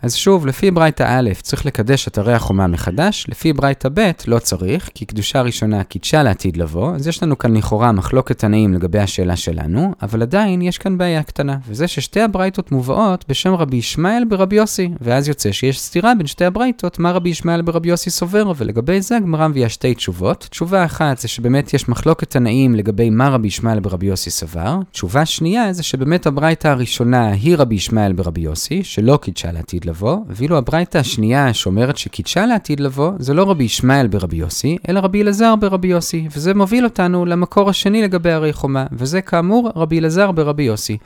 אז 0.03 0.15
שוב, 0.15 0.47
לפי 0.47 0.71
ברייתא 0.71 1.05
א' 1.07 1.29
צריך 1.41 1.65
לקדש 1.65 2.07
אתרי 2.07 2.33
החומה 2.33 2.67
מחדש, 2.67 3.25
לפי 3.29 3.53
ברייתא 3.53 3.89
ב' 3.93 4.11
לא 4.27 4.39
צריך, 4.39 4.89
כי 4.93 5.05
קדושה 5.05 5.41
ראשונה 5.41 5.83
קידשה 5.83 6.23
לעתיד 6.23 6.57
לבוא, 6.57 6.95
אז 6.95 7.07
יש 7.07 7.23
לנו 7.23 7.37
כאן 7.37 7.57
לכאורה 7.57 7.91
מחלוקת 7.91 8.39
תנאים 8.39 8.73
לגבי 8.73 8.99
השאלה 8.99 9.35
שלנו, 9.35 9.93
אבל 10.01 10.21
עדיין 10.21 10.61
יש 10.61 10.77
כאן 10.77 10.97
בעיה 10.97 11.23
קטנה, 11.23 11.57
וזה 11.67 11.87
ששתי 11.87 12.21
הברייתות 12.21 12.71
מובאות 12.71 13.25
בשם 13.29 13.53
רבי 13.53 13.77
ישמעאל 13.77 14.23
ברבי 14.25 14.55
יוסי, 14.55 14.89
ואז 15.01 15.27
יוצא 15.27 15.51
שיש 15.51 15.81
סתירה 15.81 16.15
בין 16.17 16.27
שתי 16.27 16.45
הברייתות, 16.45 16.99
מה 16.99 17.11
רבי 17.11 17.29
ישמעאל 17.29 17.61
ברבי 17.61 17.89
יוסי 17.89 18.09
סובר, 18.09 18.51
ולגבי 18.57 19.01
זה 19.01 19.17
הגמרא 19.17 19.47
מביאה 19.47 19.69
שתי 19.69 19.93
תשובות. 19.93 20.47
תשובה 20.49 20.85
אחת 20.85 21.17
זה 21.17 21.27
שבאמת 21.27 21.73
יש 21.73 21.89
מחלוקת 21.89 22.29
תנאים 22.29 22.75
לגבי 22.75 23.09
מה 23.09 23.29
רבי 23.29 23.47
ישמעאל 23.47 23.79
ברבי 23.79 24.05
יוסי 24.05 24.29
סבר, 24.29 24.79
תשובה 24.91 25.25
שנייה 25.25 25.73
זה 25.73 25.83
שבאמת 25.83 26.25
הברייתא 26.25 26.67
הראשונה 26.67 27.31
היא 27.31 27.55
רבי 27.57 27.75
ישמעאל 27.75 28.13
ברבי 28.13 28.41
יוסי, 28.41 28.83
שלא 28.83 29.19
קידשה 29.21 29.51
לעתיד 29.51 29.85
לבוא, 29.85 29.92
ואילו 30.29 30.57
הברייתא 30.57 30.97
השנייה 30.97 31.53
שאומרת 31.53 31.97
שקידשה 31.97 32.45
לעתיד 32.45 32.79
לבוא, 32.79 33.11
זה 33.19 33.33
לא 33.33 33.49
רבי 33.49 33.63
ישמעאל 33.63 34.07
ברבי 34.07 34.35
יוסי, 34.35 34.77
אלא 34.89 34.99
רבי 34.99 35.21
אלעזר 35.21 35.55
ברבי 35.55 35.87
יוסי, 35.87 36.27
וזה 36.35 36.53
מוביל 36.53 36.83
אותנו 36.83 37.25
למקור 37.25 37.69
השני 37.69 38.01
לגבי 38.01 38.31
הרי 38.31 38.53
חומה, 38.53 38.85
וזה 38.91 39.21
כאמור 39.21 39.71
רבי 39.75 39.99
אלעזר 39.99 40.31
ברבי 40.31 40.63
יוסי. 40.63 40.97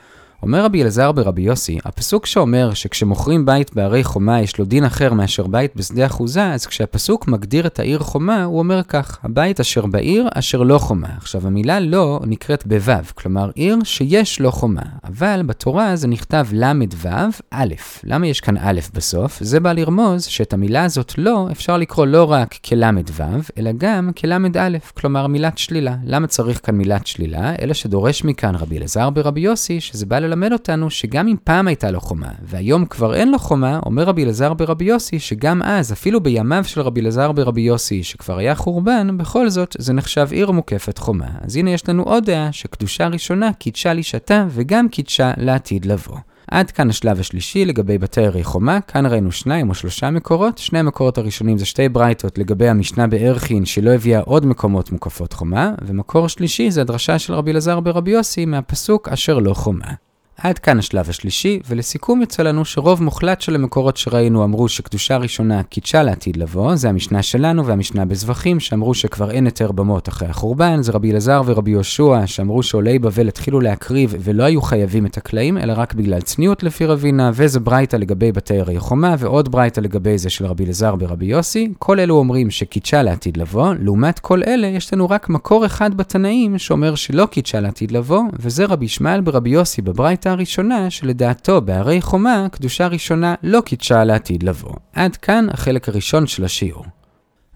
אומר 0.42 0.64
רבי 0.64 0.82
אלעזר 0.82 1.12
ברבי 1.12 1.42
יוסי, 1.42 1.78
הפסוק 1.84 2.26
שאומר 2.26 2.74
שכשמוכרים 2.74 3.46
בית 3.46 3.74
בערי 3.74 4.04
חומה 4.04 4.40
יש 4.40 4.58
לו 4.58 4.64
דין 4.64 4.84
אחר 4.84 5.12
מאשר 5.12 5.46
בית 5.46 5.76
בשדה 5.76 6.06
אחוזה, 6.06 6.52
אז 6.52 6.66
כשהפסוק 6.66 7.28
מגדיר 7.28 7.66
את 7.66 7.78
העיר 7.78 7.98
חומה, 7.98 8.44
הוא 8.44 8.58
אומר 8.58 8.82
כך, 8.82 9.18
הבית 9.22 9.60
אשר 9.60 9.86
בעיר 9.86 10.28
אשר 10.34 10.62
לא 10.62 10.78
חומה. 10.78 11.08
עכשיו 11.16 11.46
המילה 11.46 11.80
לא 11.80 12.20
נקראת 12.26 12.66
בוו, 12.66 12.92
כלומר 13.14 13.50
עיר 13.54 13.78
שיש 13.84 14.40
לו 14.40 14.52
חומה, 14.52 14.82
אבל 15.04 15.42
בתורה 15.46 15.96
זה 15.96 16.08
נכתב 16.08 16.46
ל"ו 16.52 17.08
א'. 17.50 17.74
למה 18.04 18.26
יש 18.26 18.40
כאן 18.40 18.56
א' 18.56 18.80
בסוף? 18.94 19.38
זה 19.40 19.60
בא 19.60 19.72
לרמוז 19.72 20.24
שאת 20.24 20.52
המילה 20.52 20.84
הזאת 20.84 21.18
לא 21.18 21.48
אפשר 21.52 21.76
לקרוא 21.76 22.06
לא 22.06 22.30
רק 22.32 22.54
כל"ו, 22.54 23.14
אלא 23.58 23.70
גם 23.76 24.10
כל"א, 24.20 24.78
כלומר 24.94 25.26
מילת 25.26 25.58
שלילה. 25.58 25.96
למה 26.04 26.26
צריך 26.26 26.60
כאן 26.66 26.74
מילת 26.74 27.06
שלילה? 27.06 27.54
אלא 27.62 27.74
שדורש 27.74 28.24
מכאן 28.24 28.54
רבי 28.54 28.78
אלעזר 28.78 29.10
ברבי 29.10 29.40
יוסי, 29.40 29.80
שזה 29.80 30.06
בא 30.06 30.27
ללמד 30.28 30.52
אותנו 30.52 30.90
שגם 30.90 31.28
אם 31.28 31.36
פעם 31.44 31.68
הייתה 31.68 31.90
לו 31.90 32.00
חומה, 32.00 32.30
והיום 32.42 32.86
כבר 32.86 33.14
אין 33.14 33.30
לו 33.30 33.38
חומה, 33.38 33.80
אומר 33.86 34.04
רבי 34.04 34.24
אלעזר 34.24 34.54
ברבי 34.54 34.84
יוסי, 34.84 35.18
שגם 35.18 35.62
אז, 35.62 35.92
אפילו 35.92 36.20
בימיו 36.20 36.64
של 36.64 36.80
רבי 36.80 37.00
אלעזר 37.00 37.32
ברבי 37.32 37.60
יוסי, 37.60 38.02
שכבר 38.02 38.38
היה 38.38 38.54
חורבן, 38.54 39.18
בכל 39.18 39.48
זאת 39.48 39.76
זה 39.78 39.92
נחשב 39.92 40.28
עיר 40.30 40.50
מוקפת 40.50 40.98
חומה. 40.98 41.28
אז 41.40 41.56
הנה 41.56 41.70
יש 41.70 41.88
לנו 41.88 42.02
עוד 42.02 42.24
דעה 42.24 42.52
שקדושה 42.52 43.08
ראשונה 43.08 43.52
קידשה 43.52 43.92
לישתה 43.92 44.46
וגם 44.50 44.88
קידשה 44.88 45.32
לעתיד 45.36 45.86
לבוא. 45.86 46.16
עד 46.50 46.70
כאן 46.70 46.90
השלב 46.90 47.20
השלישי 47.20 47.64
לגבי 47.64 47.98
בתי 47.98 48.26
ערי 48.26 48.44
חומה, 48.44 48.80
כאן 48.80 49.06
ראינו 49.06 49.32
שניים 49.32 49.68
או 49.68 49.74
שלושה 49.74 50.10
מקורות, 50.10 50.58
שני 50.58 50.78
המקורות 50.78 51.18
הראשונים 51.18 51.58
זה 51.58 51.64
שתי 51.66 51.88
ברייתות 51.88 52.38
לגבי 52.38 52.68
המשנה 52.68 53.06
בערכין 53.06 53.64
שלא 53.64 53.90
הביאה 53.90 54.20
עוד 54.20 54.46
מקומות 54.46 54.92
מוקפות 54.92 55.32
חומה, 55.32 55.72
ומקור 55.86 56.28
שלישי 56.28 56.70
זה 56.70 56.80
הדרשה 56.80 57.18
של 57.18 57.34
רבי 57.34 57.50
אלעזר 57.50 57.80
ברבי 57.80 58.10
יוסי 58.10 58.46
מהפסוק 58.46 59.08
אשר 59.08 59.38
לא 59.38 59.54
חומה. 59.54 60.07
עד 60.42 60.58
כאן 60.58 60.78
השלב 60.78 61.08
השלישי, 61.08 61.60
ולסיכום 61.68 62.20
יוצא 62.20 62.42
לנו 62.42 62.64
שרוב 62.64 63.02
מוחלט 63.02 63.40
של 63.40 63.54
המקורות 63.54 63.96
שראינו 63.96 64.44
אמרו 64.44 64.68
שקדושה 64.68 65.16
ראשונה 65.16 65.62
קידשה 65.62 66.02
לעתיד 66.02 66.36
לבוא, 66.36 66.76
זה 66.76 66.88
המשנה 66.88 67.22
שלנו 67.22 67.66
והמשנה 67.66 68.04
בזבחים, 68.04 68.60
שאמרו 68.60 68.94
שכבר 68.94 69.30
אין 69.30 69.44
היתר 69.44 69.72
במות 69.72 70.08
אחרי 70.08 70.28
החורבן, 70.28 70.82
זה 70.82 70.92
רבי 70.92 71.10
אלעזר 71.10 71.42
ורבי 71.46 71.70
יהושע, 71.70 72.26
שאמרו 72.26 72.62
שעולי 72.62 72.98
בבל 72.98 73.28
התחילו 73.28 73.60
להקריב 73.60 74.14
ולא 74.18 74.42
היו 74.42 74.62
חייבים 74.62 75.06
את 75.06 75.16
הקלעים, 75.16 75.58
אלא 75.58 75.72
רק 75.76 75.94
בגלל 75.94 76.20
צניעות 76.20 76.62
לפי 76.62 76.86
רבינה, 76.86 77.30
וזה 77.34 77.60
ברייתא 77.60 77.96
לגבי 77.96 78.32
בתי 78.32 78.60
הרי 78.60 78.78
חומה, 78.78 79.14
ועוד 79.18 79.52
ברייתא 79.52 79.80
לגבי 79.80 80.18
זה 80.18 80.30
של 80.30 80.46
רבי 80.46 80.64
אלעזר 80.64 80.94
ברבי 80.94 81.26
יוסי. 81.26 81.72
כל 81.78 82.00
אלו 82.00 82.16
אומרים 82.16 82.50
שקידשה 82.50 83.02
לעתיד 83.02 83.36
לבוא, 83.36 83.74
לעומת 83.80 84.18
כל 84.18 84.42
אלה 84.46 84.66
יש 84.66 84.92
לנו 84.94 85.10
רק 85.10 85.28
מקור 85.28 85.66
אחד 85.66 85.94
בתנאים 85.94 86.58
שאומר 86.58 86.94
שלא 86.94 87.26
קידשה 87.26 87.60
לעתיד 87.60 87.90
לבוא, 87.90 88.22
וזה 88.32 88.64
רבי 88.64 88.84
ישמעאל 88.84 89.20
ברבי 89.20 89.50
יוסי 89.50 89.82
בברייתא 89.82 90.27
קדושתה 90.28 90.38
הראשונה, 90.38 90.90
שלדעתו 90.90 91.60
בהרי 91.60 92.00
חומה, 92.00 92.46
קדושה 92.52 92.86
ראשונה 92.86 93.34
לא 93.42 93.60
קידשה 93.60 94.04
לעתיד 94.04 94.42
לבוא. 94.42 94.74
עד 94.92 95.16
כאן 95.16 95.46
החלק 95.50 95.88
הראשון 95.88 96.26
של 96.26 96.44
השיעור. 96.44 96.84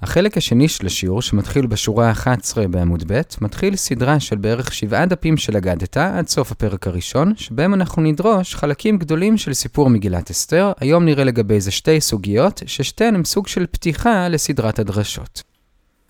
החלק 0.03 0.37
השני 0.37 0.69
של 0.69 0.87
השיעור, 0.87 1.23
שמתחיל 1.23 1.67
בשורה 1.67 2.09
ה-11 2.11 2.69
בעמוד 2.71 3.05
ב', 3.07 3.21
מתחיל 3.41 3.77
סדרה 3.77 4.21
של 4.21 4.37
בערך 4.37 4.75
שבעה 4.75 5.07
דפים 5.07 5.37
של 5.37 5.57
אגדתא 5.57 6.19
עד 6.19 6.29
סוף 6.29 6.53
הפרק 6.53 6.87
הראשון, 6.87 7.33
שבהם 7.37 7.75
אנחנו 7.75 8.03
נדרוש 8.03 8.55
חלקים 8.55 8.99
גדולים 8.99 9.37
של 9.37 9.55
סיפור 9.55 9.91
מגילת 9.91 10.31
אסתר. 10.31 10.73
היום 10.81 11.05
נראה 11.05 11.25
לגבי 11.25 11.61
זה 11.61 11.71
שתי 11.71 12.01
סוגיות, 12.01 12.63
ששתיהן 12.67 13.15
הם 13.15 13.25
סוג 13.25 13.47
של 13.47 13.67
פתיחה 13.67 14.29
לסדרת 14.29 14.79
הדרשות. 14.79 15.52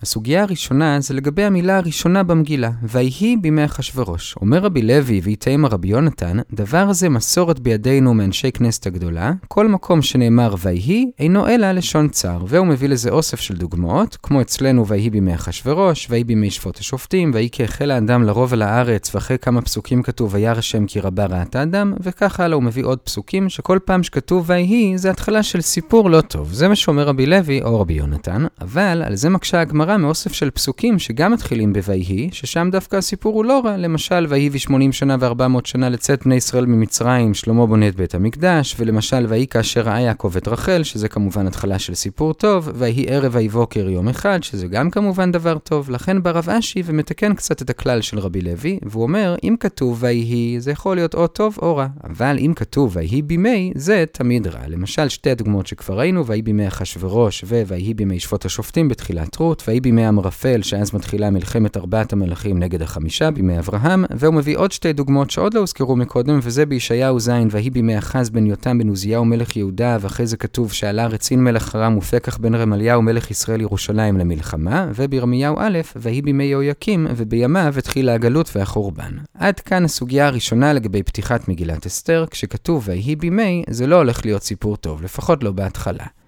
הסוגיה 0.03 0.43
הראשונה 0.43 0.99
זה 0.99 1.13
לגבי 1.13 1.43
המילה 1.43 1.77
הראשונה 1.77 2.23
במגילה, 2.23 2.71
ויהי 2.83 3.37
בימי 3.37 3.65
אחשורוש. 3.65 4.35
אומר 4.41 4.59
רבי 4.59 4.81
לוי 4.81 5.21
ויתאם 5.23 5.65
רבי 5.65 5.87
יונתן, 5.87 6.37
דבר 6.53 6.93
זה 6.93 7.09
מסורת 7.09 7.59
בידינו 7.59 8.13
מאנשי 8.13 8.51
כנסת 8.51 8.87
הגדולה, 8.87 9.31
כל 9.47 9.67
מקום 9.67 10.01
שנאמר 10.01 10.55
ויהי, 10.59 11.11
אינו 11.19 11.47
אלא 11.47 11.71
לשון 11.71 12.09
צר, 12.09 12.43
והוא 12.47 12.67
מביא 12.67 12.89
לזה 12.89 13.09
אוסף 13.09 13.39
של 13.39 13.55
דוגמאות, 13.55 14.17
כמו 14.23 14.41
אצלנו 14.41 14.87
ויהי 14.87 15.09
בימי 15.09 15.35
אחשורוש, 15.35 16.07
ויהי 16.09 16.23
בימי 16.23 16.51
שפוט 16.51 16.79
השופטים, 16.79 17.31
ויהי 17.33 17.49
כי 17.51 17.63
החל 17.63 17.91
האדם 17.91 18.23
לרוב 18.23 18.53
על 18.53 18.61
הארץ, 18.61 19.15
ואחרי 19.15 19.37
כמה 19.37 19.61
פסוקים 19.61 20.03
כתוב 20.03 20.33
וירא 20.33 20.57
השם 20.57 20.85
כי 20.85 20.99
רבה 20.99 21.25
רעת 21.25 21.55
האדם, 21.55 21.93
וכך 21.99 22.39
הלאה 22.39 22.55
הוא 22.55 22.63
מביא 22.63 22.83
עוד 22.85 22.99
פסוקים, 22.99 23.49
שכל 23.49 23.79
פעם 23.85 24.03
שכתוב 24.03 24.43
ויהי, 24.49 24.97
זה 24.97 25.09
התחלה 25.09 25.43
של 25.43 25.61
סיפור 25.61 26.09
לא 26.09 26.21
טוב. 26.21 26.53
זה 26.53 26.67
מה 26.67 26.75
שאומר 26.75 27.03
רבי 27.03 27.25
לוי 27.25 27.61
או 27.61 27.79
רבי 27.79 27.93
יונתן, 27.93 28.45
אבל 28.61 29.03
על 29.05 29.15
זה 29.15 29.29
מקשה 29.29 29.61
הגמרא 29.61 29.92
הגמרא 29.93 30.07
מאוסף 30.07 30.33
של 30.33 30.49
פסוקים 30.49 30.99
שגם 30.99 31.31
מתחילים 31.31 31.73
ב"ויהי", 31.73 32.29
ששם 32.31 32.69
דווקא 32.71 32.95
הסיפור 32.95 33.35
הוא 33.35 33.45
לא 33.45 33.61
רע. 33.65 33.77
למשל, 33.77 34.25
ויהי 34.29 34.49
ושמונים 34.51 34.91
שנה 34.91 35.15
וארבע 35.19 35.47
מאות 35.47 35.65
שנה 35.65 35.89
לצאת 35.89 36.23
בני 36.23 36.35
ישראל 36.35 36.65
ממצרים, 36.65 37.33
שלמה 37.33 37.65
בונה 37.65 37.87
את 37.87 37.95
בית 37.95 38.15
המקדש, 38.15 38.75
ולמשל, 38.79 39.25
ויהי 39.29 39.47
כאשר 39.47 39.81
ראה 39.81 40.01
יעקב 40.01 40.37
את 40.37 40.47
רחל, 40.47 40.83
שזה 40.83 41.07
כמובן 41.07 41.47
התחלה 41.47 41.79
של 41.79 41.93
סיפור 41.93 42.33
טוב, 42.33 42.69
ויהי 42.75 43.05
ערב 43.07 43.35
ויהי 43.35 43.49
בוקר 43.49 43.89
יום 43.89 44.09
אחד, 44.09 44.43
שזה 44.43 44.67
גם 44.67 44.89
כמובן 44.89 45.31
דבר 45.31 45.57
טוב. 45.57 45.89
לכן 45.89 46.23
בא 46.23 46.31
רב 46.31 46.49
אשי 46.49 46.83
ומתקן 46.85 47.33
קצת 47.33 47.61
את 47.61 47.69
הכלל 47.69 48.01
של 48.01 48.19
רבי 48.19 48.41
לוי, 48.41 48.79
והוא 48.83 49.03
אומר, 49.03 49.35
אם 49.43 49.55
כתוב 49.59 49.97
ויהי, 50.03 50.55
זה 50.59 50.71
יכול 50.71 50.95
להיות 50.95 51.15
או 51.15 51.27
טוב 51.27 51.57
או 51.61 51.75
רע. 51.75 51.87
אבל 52.03 52.37
אם 52.39 52.53
כתוב 52.55 52.91
ויהי 52.97 53.21
בימי, 53.21 53.71
זה 53.75 54.03
תמיד 54.11 54.47
רע. 54.47 54.67
למשל, 54.67 55.09
שתי 55.09 55.29
הדוגמאות 55.29 55.67
שכבר 55.67 55.99
ראינו, 55.99 56.25
ויהי 56.25 56.41
בימי 56.41 56.67
אחשורוש, 56.67 57.43
וויהי 57.43 57.93
בימי 57.93 58.19
שפוט 58.19 58.45
השופטים 58.45 58.89
בתחילת 58.89 59.35
רות, 59.35 59.63
ויהי 59.67 59.79
בימי 59.83 60.09
אמרפל, 60.09 60.61
שאז 60.61 60.95
מתחילה 60.95 61.29
מלחמת 61.29 61.77
ארבעת 61.77 62.13
המלכים 62.13 62.59
נגד 62.59 62.81
החמישה 62.81 63.31
בימי 63.31 63.59
אברהם, 63.59 64.05
והוא 64.09 64.33
מביא 64.33 64.57
עוד 64.57 64.71
שתי 64.71 64.93
דוגמאות 64.93 65.31
שעוד 65.31 65.53
לא 65.53 65.59
הוזכרו 65.59 65.95
מקודם, 65.95 66.39
וזה 66.43 66.65
בישעיהו 66.65 67.19
ז', 67.19 67.31
ויהי 67.51 67.69
בימי 67.69 67.97
אחז 67.97 68.29
בן 68.29 68.45
יותם 68.45 68.77
בן 68.77 68.87
עוזיהו 68.87 69.25
מלך 69.25 69.55
יהודה, 69.55 69.97
ואחרי 70.01 70.27
זה 70.27 70.37
כתוב 70.37 70.71
שעלה 70.71 71.07
רצין 71.07 71.43
מלך 71.43 71.63
חרם 71.63 71.97
ופקח 71.97 72.37
בן 72.37 72.55
רמליהו 72.55 73.01
מלך 73.01 73.31
ישראל 73.31 73.61
ירושלים 73.61 74.17
למלחמה, 74.17 74.87
ובירמיהו 74.95 75.55
א', 75.59 75.79
ויהי 75.95 76.21
בימי 76.21 76.43
יהויקים, 76.43 77.07
ובימיו 77.15 77.73
התחילה 77.77 78.13
הגלות 78.13 78.49
והחורבן. 78.55 79.11
עד 79.37 79.59
כאן 79.59 79.85
הסוגיה 79.85 80.27
הראשונה 80.27 80.73
לגבי 80.73 81.03
פתיחת 81.03 81.47
מגילת 81.47 81.85
אסתר, 81.85 82.25
כשכתוב 82.31 82.83
ויהי 82.87 83.15
בימי, 83.15 83.63
זה 83.69 83.87
לא 83.87 83.95
הולך 83.95 84.25
להיות 84.25 84.43
סיפור 84.43 84.77
טוב, 84.77 85.03
לפחות 85.03 85.43
לא 85.43 85.51
בהתחלה. 85.51 86.22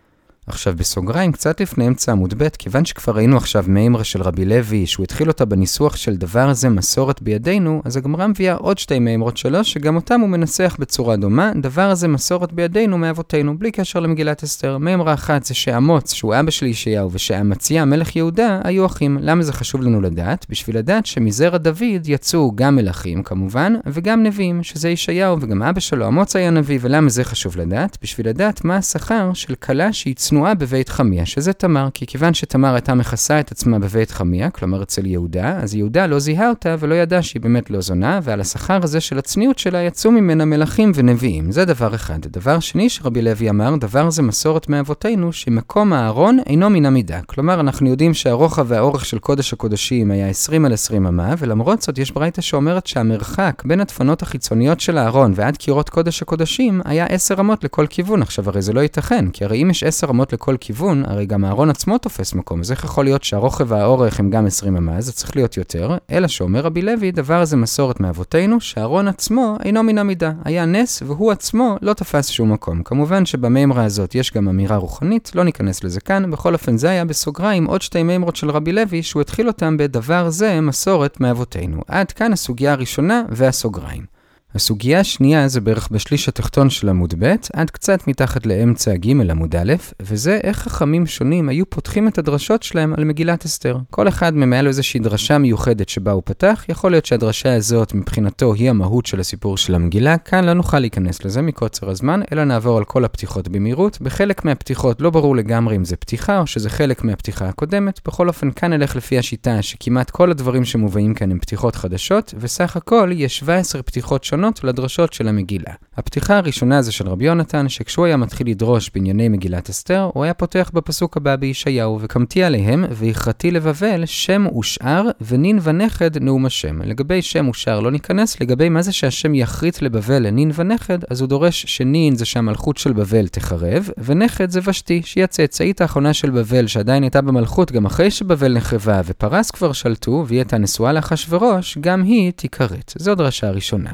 עכשיו 0.47 0.73
בסוגריים, 0.77 1.31
קצת 1.31 1.61
לפני 1.61 1.87
אמצע 1.87 2.11
עמוד 2.11 2.33
ב', 2.37 2.47
כיוון 2.47 2.85
שכבר 2.85 3.13
ראינו 3.15 3.37
עכשיו 3.37 3.65
מימרה 3.67 4.03
של 4.03 4.21
רבי 4.21 4.45
לוי, 4.45 4.85
שהוא 4.85 5.03
התחיל 5.03 5.27
אותה 5.27 5.45
בניסוח 5.45 5.95
של 5.95 6.15
דבר 6.15 6.49
הזה 6.49 6.69
מסורת 6.69 7.21
בידינו, 7.21 7.81
אז 7.85 7.97
הגמרא 7.97 8.27
מביאה 8.27 8.55
עוד 8.55 8.77
שתי 8.77 8.99
מימרות 8.99 9.37
שלו, 9.37 9.63
שגם 9.63 9.95
אותם 9.95 10.21
הוא 10.21 10.29
מנסח 10.29 10.75
בצורה 10.79 11.15
דומה, 11.15 11.51
דבר 11.61 11.89
הזה 11.89 12.07
מסורת 12.07 12.53
בידינו 12.53 12.97
מאבותינו, 12.97 13.57
בלי 13.57 13.71
קשר 13.71 13.99
למגילת 13.99 14.43
אסתר. 14.43 14.77
מימרה 14.77 15.13
אחת 15.13 15.45
זה 15.45 15.53
שאמוץ, 15.53 16.13
שהוא 16.13 16.35
אבא 16.39 16.51
של 16.51 16.65
ישעיהו, 16.65 17.11
ושאמציה, 17.11 17.85
מלך 17.85 18.15
יהודה, 18.15 18.59
היו 18.63 18.85
אחים. 18.85 19.17
למה 19.21 19.43
זה 19.43 19.53
חשוב 19.53 19.81
לנו 19.81 20.01
לדעת? 20.01 20.45
בשביל 20.49 20.77
לדעת 20.77 21.05
שמזרע 21.05 21.57
דוד 21.57 22.07
יצאו 22.07 22.51
גם 22.55 22.75
מלכים 22.75 23.23
כמובן, 23.23 23.73
וגם 23.85 24.23
נביאים, 24.23 24.63
שזה 24.63 24.89
ישעיהו, 24.89 25.37
וגם 25.41 25.63
אבא 25.63 25.79
שלו, 25.79 26.07
אמוץ 26.07 26.35
היה 26.35 26.49
נביא, 26.49 26.79
ולמה 26.81 27.09
זה 27.09 27.23
חשוב 27.23 27.57
לדעת? 27.57 27.97
בשביל 28.01 28.29
לדעת 28.29 28.65
מה 28.65 28.77
השכר 28.77 29.33
של 29.33 29.55
כלה 29.55 29.93
צנועה 30.35 30.53
בבית 30.53 30.89
חמיה, 30.89 31.25
שזה 31.25 31.53
תמר, 31.53 31.87
כי 31.93 32.05
כיוון 32.07 32.33
שתמר 32.33 32.73
הייתה 32.73 32.93
מכסה 32.93 33.39
את 33.39 33.51
עצמה 33.51 33.79
בבית 33.79 34.11
חמיה, 34.11 34.49
כלומר 34.49 34.83
אצל 34.83 35.05
יהודה, 35.05 35.59
אז 35.59 35.75
יהודה 35.75 36.07
לא 36.07 36.19
זיהה 36.19 36.49
אותה 36.49 36.75
ולא 36.79 36.95
ידע 36.95 37.23
שהיא 37.23 37.41
באמת 37.41 37.69
לא 37.69 37.81
זונה, 37.81 38.19
ועל 38.23 38.41
השכר 38.41 38.79
הזה 38.83 38.99
של 38.99 39.17
הצניעות 39.17 39.59
שלה 39.59 39.81
יצאו 39.81 40.11
ממנה 40.11 40.45
מלכים 40.45 40.91
ונביאים. 40.95 41.51
זה 41.51 41.65
דבר 41.65 41.95
אחד. 41.95 42.19
דבר 42.21 42.59
שני 42.59 42.89
שרבי 42.89 43.21
לוי 43.21 43.49
אמר, 43.49 43.75
דבר 43.75 44.09
זה 44.09 44.21
מסורת 44.21 44.69
מאבותינו, 44.69 45.33
שמקום 45.33 45.93
הארון 45.93 46.39
אינו 46.45 46.69
מן 46.69 46.85
המידה. 46.85 47.19
כלומר, 47.25 47.59
אנחנו 47.59 47.89
יודעים 47.89 48.13
שהרוחב 48.13 48.65
והאורך 48.67 49.05
של 49.05 49.19
קודש 49.19 49.53
הקודשים 49.53 50.11
היה 50.11 50.29
20 50.29 50.65
על 50.65 50.73
20 50.73 51.07
אמה, 51.07 51.33
ולמרות 51.37 51.81
זאת 51.81 51.97
יש 51.97 52.11
ברייתא 52.11 52.41
שאומרת 52.41 52.87
שהמרחק 52.87 53.63
בין 53.65 53.79
הדפנות 53.79 54.21
החיצוניות 54.21 54.79
של 54.79 54.97
הארון 54.97 55.33
ועד 55.35 55.57
קירות 55.57 55.89
קודש 55.89 56.21
הקודשים 56.21 56.81
היה 56.85 57.05
10 57.05 57.39
אמות 57.39 57.63
לכל 57.63 57.87
כיוון. 57.87 58.21
עכשיו, 58.21 58.49
הרי 58.49 58.61
זה 58.61 58.73
לא 58.73 58.79
ייתכן, 58.79 59.29
כי 59.29 59.45
הרי 59.45 59.63
אם 59.63 59.69
יש 59.69 59.83
10 59.83 60.09
אמות 60.09 60.24
לכל 60.33 60.55
כיוון, 60.59 61.03
הרי 61.05 61.25
גם 61.25 61.45
הארון 61.45 61.69
עצמו 61.69 61.97
תופס 61.97 62.33
מקום. 62.33 62.59
אז 62.59 62.71
איך 62.71 62.83
יכול 62.83 63.05
להיות 63.05 63.23
שהרוחב 63.23 63.71
והאורך 63.71 64.19
הם 64.19 64.29
גם 64.29 64.45
20 64.45 64.77
אמה, 64.77 65.01
זה 65.01 65.11
צריך 65.11 65.35
להיות 65.35 65.57
יותר, 65.57 65.97
אלא 66.11 66.27
שאומר 66.27 66.59
רבי 66.59 66.81
לוי, 66.81 67.11
דבר 67.11 67.41
הזה 67.41 67.57
מסורת 67.57 67.99
מאבותינו, 67.99 68.61
שהארון 68.61 69.07
עצמו 69.07 69.57
אינו 69.63 69.83
מן 69.83 69.97
המידה. 69.97 70.31
היה 70.45 70.65
נס 70.65 71.03
והוא 71.05 71.31
עצמו 71.31 71.77
לא 71.81 71.93
תפס 71.93 72.29
שום 72.29 72.51
מקום. 72.51 72.83
כמובן 72.83 73.25
שבמימרה 73.25 73.83
הזאת 73.83 74.15
יש 74.15 74.33
גם 74.33 74.49
אמירה 74.49 74.77
רוחנית, 74.77 75.31
לא 75.35 75.43
ניכנס 75.43 75.83
לזה 75.83 76.01
כאן, 76.01 76.31
בכל 76.31 76.53
אופן 76.53 76.77
זה 76.77 76.89
היה 76.89 77.05
בסוגריים 77.05 77.65
עוד 77.65 77.81
שתי 77.81 78.03
מימרות 78.03 78.35
של 78.35 78.49
רבי 78.49 78.71
לוי, 78.71 79.03
שהוא 79.03 79.21
התחיל 79.21 79.47
אותם 79.47 79.77
בדבר 79.77 80.29
זה 80.29 80.61
מסורת 80.61 81.19
מאבותינו. 81.19 81.81
עד 81.87 82.11
כאן 82.11 82.33
הסוגיה 82.33 82.71
הראשונה 82.71 83.23
והסוגריים. 83.29 84.14
הסוגיה 84.55 84.99
השנייה 84.99 85.47
זה 85.47 85.61
בערך 85.61 85.87
בשליש 85.91 86.29
התחתון 86.29 86.69
של 86.69 86.89
עמוד 86.89 87.13
ב', 87.19 87.35
עד 87.53 87.69
קצת 87.69 88.07
מתחת 88.07 88.45
לאמצע 88.45 88.95
ג' 88.95 89.09
עמוד 89.31 89.55
א', 89.55 89.73
וזה 89.99 90.39
איך 90.43 90.57
חכמים 90.57 91.05
שונים 91.05 91.49
היו 91.49 91.69
פותחים 91.69 92.07
את 92.07 92.17
הדרשות 92.17 92.63
שלהם 92.63 92.93
על 92.97 93.03
מגילת 93.03 93.45
אסתר. 93.45 93.77
כל 93.89 94.07
אחד 94.07 94.35
מהם 94.35 94.53
היה 94.53 94.61
לו 94.61 94.67
איזושהי 94.67 94.99
דרשה 94.99 95.37
מיוחדת 95.37 95.89
שבה 95.89 96.11
הוא 96.11 96.21
פתח, 96.25 96.65
יכול 96.69 96.91
להיות 96.91 97.05
שהדרשה 97.05 97.55
הזאת 97.55 97.93
מבחינתו 97.93 98.53
היא 98.53 98.69
המהות 98.69 99.05
של 99.05 99.19
הסיפור 99.19 99.57
של 99.57 99.75
המגילה, 99.75 100.17
כאן 100.17 100.45
לא 100.45 100.53
נוכל 100.53 100.79
להיכנס 100.79 101.25
לזה 101.25 101.41
מקוצר 101.41 101.89
הזמן, 101.89 102.21
אלא 102.31 102.43
נעבור 102.43 102.77
על 102.77 102.83
כל 102.83 103.05
הפתיחות 103.05 103.47
במהירות. 103.47 104.01
בחלק 104.01 104.45
מהפתיחות 104.45 105.01
לא 105.01 105.09
ברור 105.09 105.35
לגמרי 105.35 105.75
אם 105.75 105.85
זה 105.85 105.95
פתיחה 105.95 106.39
או 106.39 106.47
שזה 106.47 106.69
חלק 106.69 107.03
מהפתיחה 107.03 107.45
הקודמת, 107.45 107.99
בכל 108.07 108.27
אופן 108.27 108.51
כאן 108.51 108.73
נלך 108.73 108.95
לפי 108.95 109.17
השיטה 109.17 109.61
שכמעט 109.61 110.09
כל 110.09 110.31
הדברים 110.31 110.65
שמובאים 110.65 111.13
כאן 111.13 111.31
הם 111.31 111.39
פתיחות 111.39 111.75
חדשות, 111.75 112.33
וסך 112.39 112.77
הכל 112.77 113.09
יש 113.13 113.37
17 113.37 113.83
פתיחות 113.83 114.23
שונות 114.23 114.44
שונות 114.45 114.63
לדרשות 114.63 115.13
של 115.13 115.27
המגילה. 115.27 115.73
הפתיחה 115.97 116.37
הראשונה 116.37 116.81
זה 116.81 116.91
של 116.91 117.07
רבי 117.07 117.25
יונתן, 117.25 117.69
שכשהוא 117.69 118.05
היה 118.05 118.17
מתחיל 118.17 118.49
לדרוש 118.49 118.91
בענייני 118.93 119.29
מגילת 119.29 119.69
אסתר, 119.69 120.09
הוא 120.13 120.23
היה 120.23 120.33
פותח 120.33 120.71
בפסוק 120.73 121.17
הבא 121.17 121.35
בישעיהו, 121.35 121.99
וקמתי 122.01 122.43
עליהם, 122.43 122.85
והכרתי 122.91 123.51
לבבל, 123.51 124.05
שם 124.05 124.45
ושאר, 124.59 125.09
ונין 125.21 125.59
ונכד 125.63 126.23
נאום 126.23 126.45
השם. 126.45 126.81
לגבי 126.81 127.21
שם 127.21 127.49
ושאר 127.49 127.79
לא 127.79 127.91
ניכנס, 127.91 128.41
לגבי 128.41 128.69
מה 128.69 128.81
זה 128.81 128.91
שהשם 128.91 129.35
יכרית 129.35 129.81
לבבל 129.81 130.27
לנין 130.27 130.51
ונכד, 130.55 130.99
אז 131.09 131.21
הוא 131.21 131.29
דורש 131.29 131.65
שנין 131.67 132.15
זה 132.15 132.25
שהמלכות 132.25 132.77
של 132.77 132.93
בבל 132.93 133.27
תחרב, 133.27 133.89
ונכד 133.97 134.49
זה 134.49 134.59
ושתי, 134.65 135.01
שהיא 135.05 135.23
הצאצאית 135.23 135.81
האחרונה 135.81 136.13
של 136.13 136.29
בבל, 136.29 136.67
שעדיין 136.67 137.03
הייתה 137.03 137.21
במלכות 137.21 137.71
גם 137.71 137.85
אחרי 137.85 138.11
שבבל 138.11 138.53
נחרבה, 138.53 139.01
ופרס 139.05 139.51
כבר 139.51 139.71
שלטו, 139.71 140.25
והיא 140.27 140.39
הייתה 140.39 140.57
נשואה 140.57 140.93
לאחשוורוש, 140.93 141.77
גם 141.81 142.03
היא 142.03 142.31
תיכרת. 142.31 142.93
זו 142.97 143.15
דרשה 143.15 143.51
ראשונה. 143.51 143.91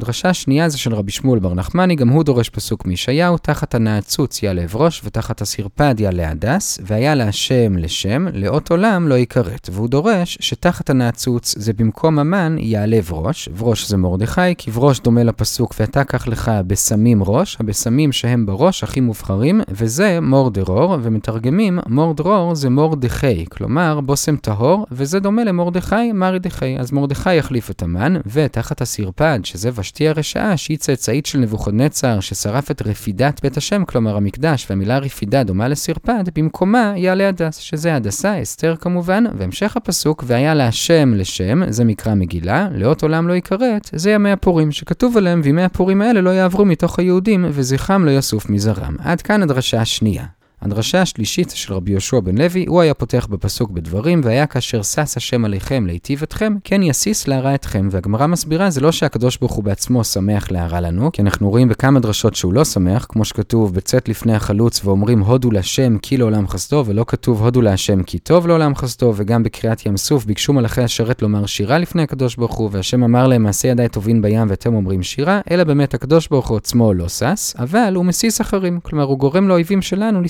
דרשה 0.00 0.34
שנייה 0.34 0.68
זה 0.68 0.78
של 0.78 0.94
רבי 0.94 1.12
שמואל 1.12 1.38
בר 1.38 1.54
נחמני, 1.54 1.94
גם 1.94 2.08
הוא 2.08 2.24
דורש 2.24 2.48
פסוק 2.48 2.86
מישעיהו, 2.86 3.38
תחת 3.38 3.74
הנעצוץ 3.74 4.42
יעלה 4.42 4.64
אברוש, 4.64 5.00
ותחת 5.04 5.40
הסרפד 5.40 6.00
יעלה 6.00 6.30
הדס, 6.30 6.78
והיה 6.86 7.14
להשם 7.14 7.76
לשם, 7.76 8.26
לאות 8.32 8.70
עולם 8.70 9.08
לא 9.08 9.18
יכרת. 9.18 9.68
והוא 9.72 9.88
דורש 9.88 10.38
שתחת 10.40 10.90
הנעצוץ 10.90 11.54
זה 11.58 11.72
במקום 11.72 12.18
המן 12.18 12.56
יעלה 12.58 12.98
אברוש, 12.98 13.48
אברוש 13.48 13.88
זה 13.88 13.96
מרדכי, 13.96 14.54
כי 14.58 14.70
אברוש 14.70 15.00
דומה 15.00 15.22
לפסוק, 15.22 15.74
ואתה 15.80 16.04
קח 16.04 16.28
לך 16.28 16.50
בשמים 16.66 17.22
ראש, 17.22 17.56
הבשמים 17.60 18.12
שהם 18.12 18.46
בראש 18.46 18.84
הכי 18.84 19.00
מובחרים, 19.00 19.60
וזה 19.68 20.20
מור 20.20 20.50
דרור, 20.50 20.96
ומתרגמים 21.02 21.78
מור 21.88 22.14
דרור 22.14 22.54
זה 22.54 22.70
מורדכי, 22.70 23.46
כלומר 23.50 24.00
בושם 24.00 24.36
טהור, 24.36 24.86
וזה 24.92 25.20
דומה 25.20 25.44
למרדכי, 25.44 26.12
מרדכי. 26.12 26.78
אז 26.78 26.92
מרדכי 26.92 27.34
יחליף 27.34 27.70
את 27.70 27.82
המן, 27.82 28.14
ותחת 28.26 28.80
הסרפד, 28.80 29.40
שזה 29.44 29.70
ושתי 29.90 30.08
הרשעה, 30.08 30.56
שהיא 30.56 30.78
צאצאית 30.78 31.26
של 31.26 31.38
נבוכדנצר, 31.38 32.20
ששרף 32.20 32.70
את 32.70 32.82
רפידת 32.82 33.40
בית 33.42 33.56
השם, 33.56 33.84
כלומר 33.84 34.16
המקדש, 34.16 34.66
והמילה 34.70 34.98
רפידה 34.98 35.44
דומה 35.44 35.68
לסרפד, 35.68 36.24
במקומה 36.34 36.92
יעלה 36.96 37.28
הדס, 37.28 37.56
שזה 37.56 37.94
הדסה, 37.96 38.42
אסתר 38.42 38.76
כמובן, 38.80 39.24
והמשך 39.38 39.76
הפסוק, 39.76 40.24
והיה 40.26 40.54
לה 40.54 40.66
השם 40.66 41.14
לשם, 41.14 41.70
זה 41.72 41.84
מקרא 41.84 42.14
מגילה, 42.14 42.68
לאות 42.72 43.02
עולם 43.02 43.28
לא 43.28 43.36
יכרת, 43.36 43.90
זה 43.92 44.10
ימי 44.10 44.30
הפורים, 44.30 44.72
שכתוב 44.72 45.16
עליהם, 45.16 45.40
וימי 45.44 45.62
הפורים 45.62 46.02
האלה 46.02 46.20
לא 46.20 46.30
יעברו 46.30 46.64
מתוך 46.64 46.98
היהודים, 46.98 47.46
וזכרם 47.48 48.04
לא 48.04 48.10
יסוף 48.10 48.50
מזרם. 48.50 48.96
עד 48.98 49.22
כאן 49.22 49.42
הדרשה 49.42 49.80
השנייה. 49.80 50.39
הדרשה 50.62 51.02
השלישית 51.02 51.50
של 51.50 51.74
רבי 51.74 51.90
יהושע 51.90 52.20
בן 52.20 52.38
לוי, 52.38 52.64
הוא 52.68 52.80
היה 52.80 52.94
פותח 52.94 53.26
בפסוק 53.30 53.70
בדברים, 53.70 54.20
והיה 54.24 54.46
כאשר 54.46 54.82
שש 54.82 55.16
השם 55.16 55.44
עליכם 55.44 55.86
להיטיב 55.86 56.22
אתכם, 56.22 56.54
כן 56.64 56.82
יסיס 56.82 57.28
להרע 57.28 57.54
אתכם. 57.54 57.88
והגמרא 57.90 58.26
מסבירה, 58.26 58.70
זה 58.70 58.80
לא 58.80 58.92
שהקדוש 58.92 59.38
ברוך 59.38 59.52
הוא 59.52 59.64
בעצמו 59.64 60.04
שמח 60.04 60.50
להרע 60.50 60.80
לנו, 60.80 61.12
כי 61.12 61.22
אנחנו 61.22 61.50
רואים 61.50 61.68
בכמה 61.68 62.00
דרשות 62.00 62.34
שהוא 62.34 62.52
לא 62.52 62.64
שמח, 62.64 63.06
כמו 63.08 63.24
שכתוב 63.24 63.74
בצאת 63.74 64.08
לפני 64.08 64.34
החלוץ 64.34 64.84
ואומרים 64.84 65.20
הודו 65.20 65.50
להשם 65.50 65.98
כי 65.98 66.16
לעולם 66.16 66.48
חסדו, 66.48 66.84
ולא 66.86 67.04
כתוב 67.08 67.42
הודו 67.42 67.62
להשם 67.62 68.02
כי 68.02 68.18
טוב 68.18 68.46
לעולם 68.46 68.74
חסדו, 68.74 69.12
וגם 69.16 69.42
בקריאת 69.42 69.86
ים 69.86 69.96
סוף 69.96 70.24
ביקשו 70.24 70.52
מלאכי 70.52 70.82
השרת 70.82 71.22
לומר 71.22 71.46
שירה 71.46 71.78
לפני 71.78 72.02
הקדוש 72.02 72.36
ברוך 72.36 72.54
הוא, 72.54 72.68
והשם 72.72 73.04
אמר 73.04 73.26
להם 73.26 73.42
מעשה 73.42 73.68
ידיי 73.68 73.88
טובין 73.88 74.22
בים 74.22 74.46
ואתם 74.50 74.74
אומרים 74.74 75.02
שירה, 75.02 75.40
אלא 75.50 75.64
באמת 75.64 75.94
הקדוש 75.94 76.28
ברוך 76.28 76.48
הוא 76.48 76.56
עצמו 76.56 76.94
לא 76.94 77.08
שש, 77.08 77.56
אבל 77.58 77.92
הוא 77.96 78.04
מסיס 78.04 78.40
אחרים. 78.40 78.80
כלומר, 78.82 79.04
הוא 79.04 79.18
גורם 79.18 79.48
לאויבים 79.48 79.82
שלנו 79.82 80.20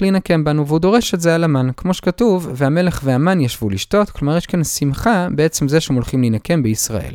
להינקם 0.00 0.44
בנו, 0.44 0.66
והוא 0.66 0.78
דורש 0.78 1.14
את 1.14 1.20
זה 1.20 1.34
על 1.34 1.44
המן. 1.44 1.70
כמו 1.76 1.94
שכתוב, 1.94 2.50
והמלך 2.54 3.00
והמן 3.04 3.40
ישבו 3.40 3.70
לשתות, 3.70 4.10
כלומר 4.10 4.36
יש 4.36 4.46
כאן 4.46 4.64
שמחה 4.64 5.28
בעצם 5.30 5.68
זה 5.68 5.80
שהם 5.80 5.96
הולכים 5.96 6.20
להינקם 6.20 6.62
בישראל. 6.62 7.14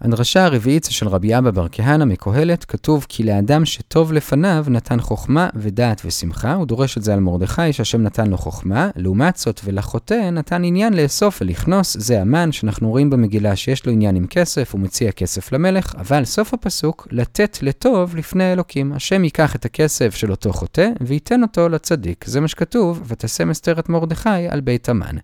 הדרשה 0.00 0.44
הרביעית 0.44 0.86
של 0.90 1.08
רבי 1.08 1.38
אבא 1.38 1.50
בר 1.50 1.66
כהנא 1.72 2.04
מקהלת, 2.04 2.64
כתוב 2.64 3.06
כי 3.08 3.22
לאדם 3.22 3.64
שטוב 3.64 4.12
לפניו 4.12 4.64
נתן 4.68 5.00
חוכמה 5.00 5.48
ודעת 5.54 6.02
ושמחה, 6.04 6.54
הוא 6.54 6.66
דורש 6.66 6.98
את 6.98 7.02
זה 7.02 7.12
על 7.12 7.20
מרדכי 7.20 7.72
שהשם 7.72 8.02
נתן 8.02 8.26
לו 8.26 8.38
חוכמה, 8.38 8.90
לעומת 8.96 9.36
זאת 9.36 9.60
ולחוטא 9.64 10.30
נתן 10.30 10.64
עניין 10.64 10.94
לאסוף 10.94 11.38
ולכנוס, 11.40 11.96
זה 11.98 12.20
המן 12.20 12.52
שאנחנו 12.52 12.90
רואים 12.90 13.10
במגילה 13.10 13.56
שיש 13.56 13.86
לו 13.86 13.92
עניין 13.92 14.16
עם 14.16 14.26
כסף, 14.26 14.72
הוא 14.72 14.80
מציע 14.80 15.12
כסף 15.12 15.52
למלך, 15.52 15.94
אבל 15.98 16.24
סוף 16.24 16.54
הפסוק, 16.54 17.08
לתת 17.10 17.58
לטוב 17.62 18.16
לפני 18.16 18.52
אלוקים. 18.52 18.92
השם 18.92 19.24
ייקח 19.24 19.56
את 19.56 19.64
הכסף 19.64 20.14
של 20.14 20.30
אותו 20.30 20.52
חוטא 20.52 20.88
וייתן 21.00 21.42
אותו 21.42 21.68
לצדיק. 21.68 22.24
זה 22.26 22.40
מה 22.40 22.48
שכתוב, 22.48 23.02
ותשם 23.06 23.50
אסתר 23.50 23.78
את 23.78 23.88
מרדכי 23.88 24.48
על 24.48 24.60
בית 24.60 24.88
המן. 24.88 25.16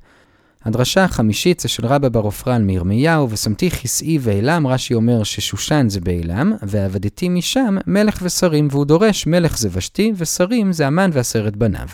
הדרשה 0.67 1.05
החמישית 1.05 1.61
זה 1.61 1.69
של 1.69 1.87
רבא 1.87 2.09
בר 2.09 2.21
עופרן 2.21 2.65
מירמיהו, 2.65 3.31
ושמתי 3.31 3.71
כסאי 3.71 4.19
ואילם, 4.21 4.67
רש"י 4.67 4.95
אומר 4.95 5.23
ששושן 5.23 5.87
זה 5.89 6.01
באילם, 6.01 6.53
ועבדתי 6.63 7.29
משם 7.29 7.77
מלך 7.87 8.19
ושרים, 8.23 8.69
והוא 8.71 8.85
דורש 8.85 9.27
מלך 9.27 9.59
זה 9.59 9.69
ושתי, 9.73 10.13
ושרים 10.17 10.73
זה 10.73 10.87
המן 10.87 11.11
ועשרת 11.13 11.57
בניו. 11.57 11.87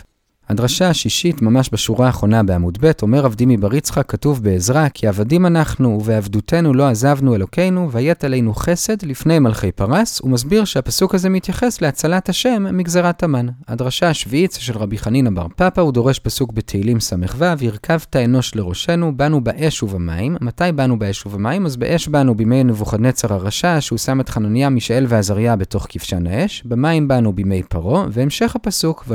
הדרשה 0.49 0.89
השישית, 0.89 1.41
ממש 1.41 1.69
בשורה 1.73 2.07
האחרונה 2.07 2.43
בעמוד 2.43 2.77
ב', 2.81 2.91
אומר 3.01 3.19
רב 3.19 3.35
דימי 3.35 3.57
בר 3.57 3.73
יצחק, 3.75 4.05
כתוב 4.07 4.43
בעזרא, 4.43 4.87
כי 4.93 5.07
עבדים 5.07 5.45
אנחנו, 5.45 5.99
ובעבדותנו 6.01 6.73
לא 6.73 6.87
עזבנו 6.87 7.35
אלוקינו, 7.35 7.91
ויית 7.91 8.23
עלינו 8.23 8.53
חסד 8.53 9.03
לפני 9.03 9.39
מלכי 9.39 9.71
פרס, 9.71 10.19
הוא 10.19 10.31
מסביר 10.31 10.65
שהפסוק 10.65 11.15
הזה 11.15 11.29
מתייחס 11.29 11.81
להצלת 11.81 12.29
השם 12.29 12.77
מגזרת 12.77 13.23
המן. 13.23 13.47
הדרשה 13.67 14.09
השביעית 14.09 14.51
של 14.59 14.77
רבי 14.77 14.97
חנינא 14.97 15.29
בר 15.29 15.47
פפא, 15.55 15.81
הוא 15.81 15.91
דורש 15.91 16.19
פסוק 16.19 16.53
בתהילים 16.53 16.99
ס"ו, 16.99 17.45
הרכבת 17.61 18.15
אנוש 18.15 18.55
לראשנו, 18.55 19.17
באנו 19.17 19.43
באש 19.43 19.83
ובמים. 19.83 20.37
מתי 20.41 20.63
באנו 20.75 20.99
באש 20.99 21.25
ובמים? 21.25 21.65
אז 21.65 21.75
באש 21.75 22.07
באנו 22.07 22.35
בימי 22.35 22.63
נבוכדנצר 22.63 23.33
הרשע, 23.33 23.81
שהוא 23.81 23.97
שם 23.97 24.21
את 24.21 24.29
חנניה, 24.29 24.69
מישאל 24.69 25.05
ועזריה 25.07 25.55
בתוך 25.55 25.85
כבשן 25.89 26.27
האש, 26.27 26.63
במים 26.65 27.07
באנו 27.07 27.33
בימי 27.33 27.63
פרעה, 27.63 28.05
והמשך 28.11 28.55
הפסוק, 28.55 29.05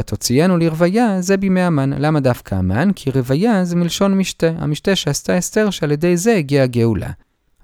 לרוויה, 0.58 1.17
זה 1.20 1.36
בימי 1.36 1.60
המן. 1.60 1.92
למה 1.92 2.20
דווקא 2.20 2.54
המן? 2.54 2.90
כי 2.96 3.10
רוויה 3.10 3.64
זה 3.64 3.76
מלשון 3.76 4.18
משתה, 4.18 4.50
המשתה 4.58 4.96
שעשתה 4.96 5.38
אסתר 5.38 5.70
שעל 5.70 5.92
ידי 5.92 6.16
זה 6.16 6.34
הגיעה 6.36 6.64
הגאולה. 6.64 7.10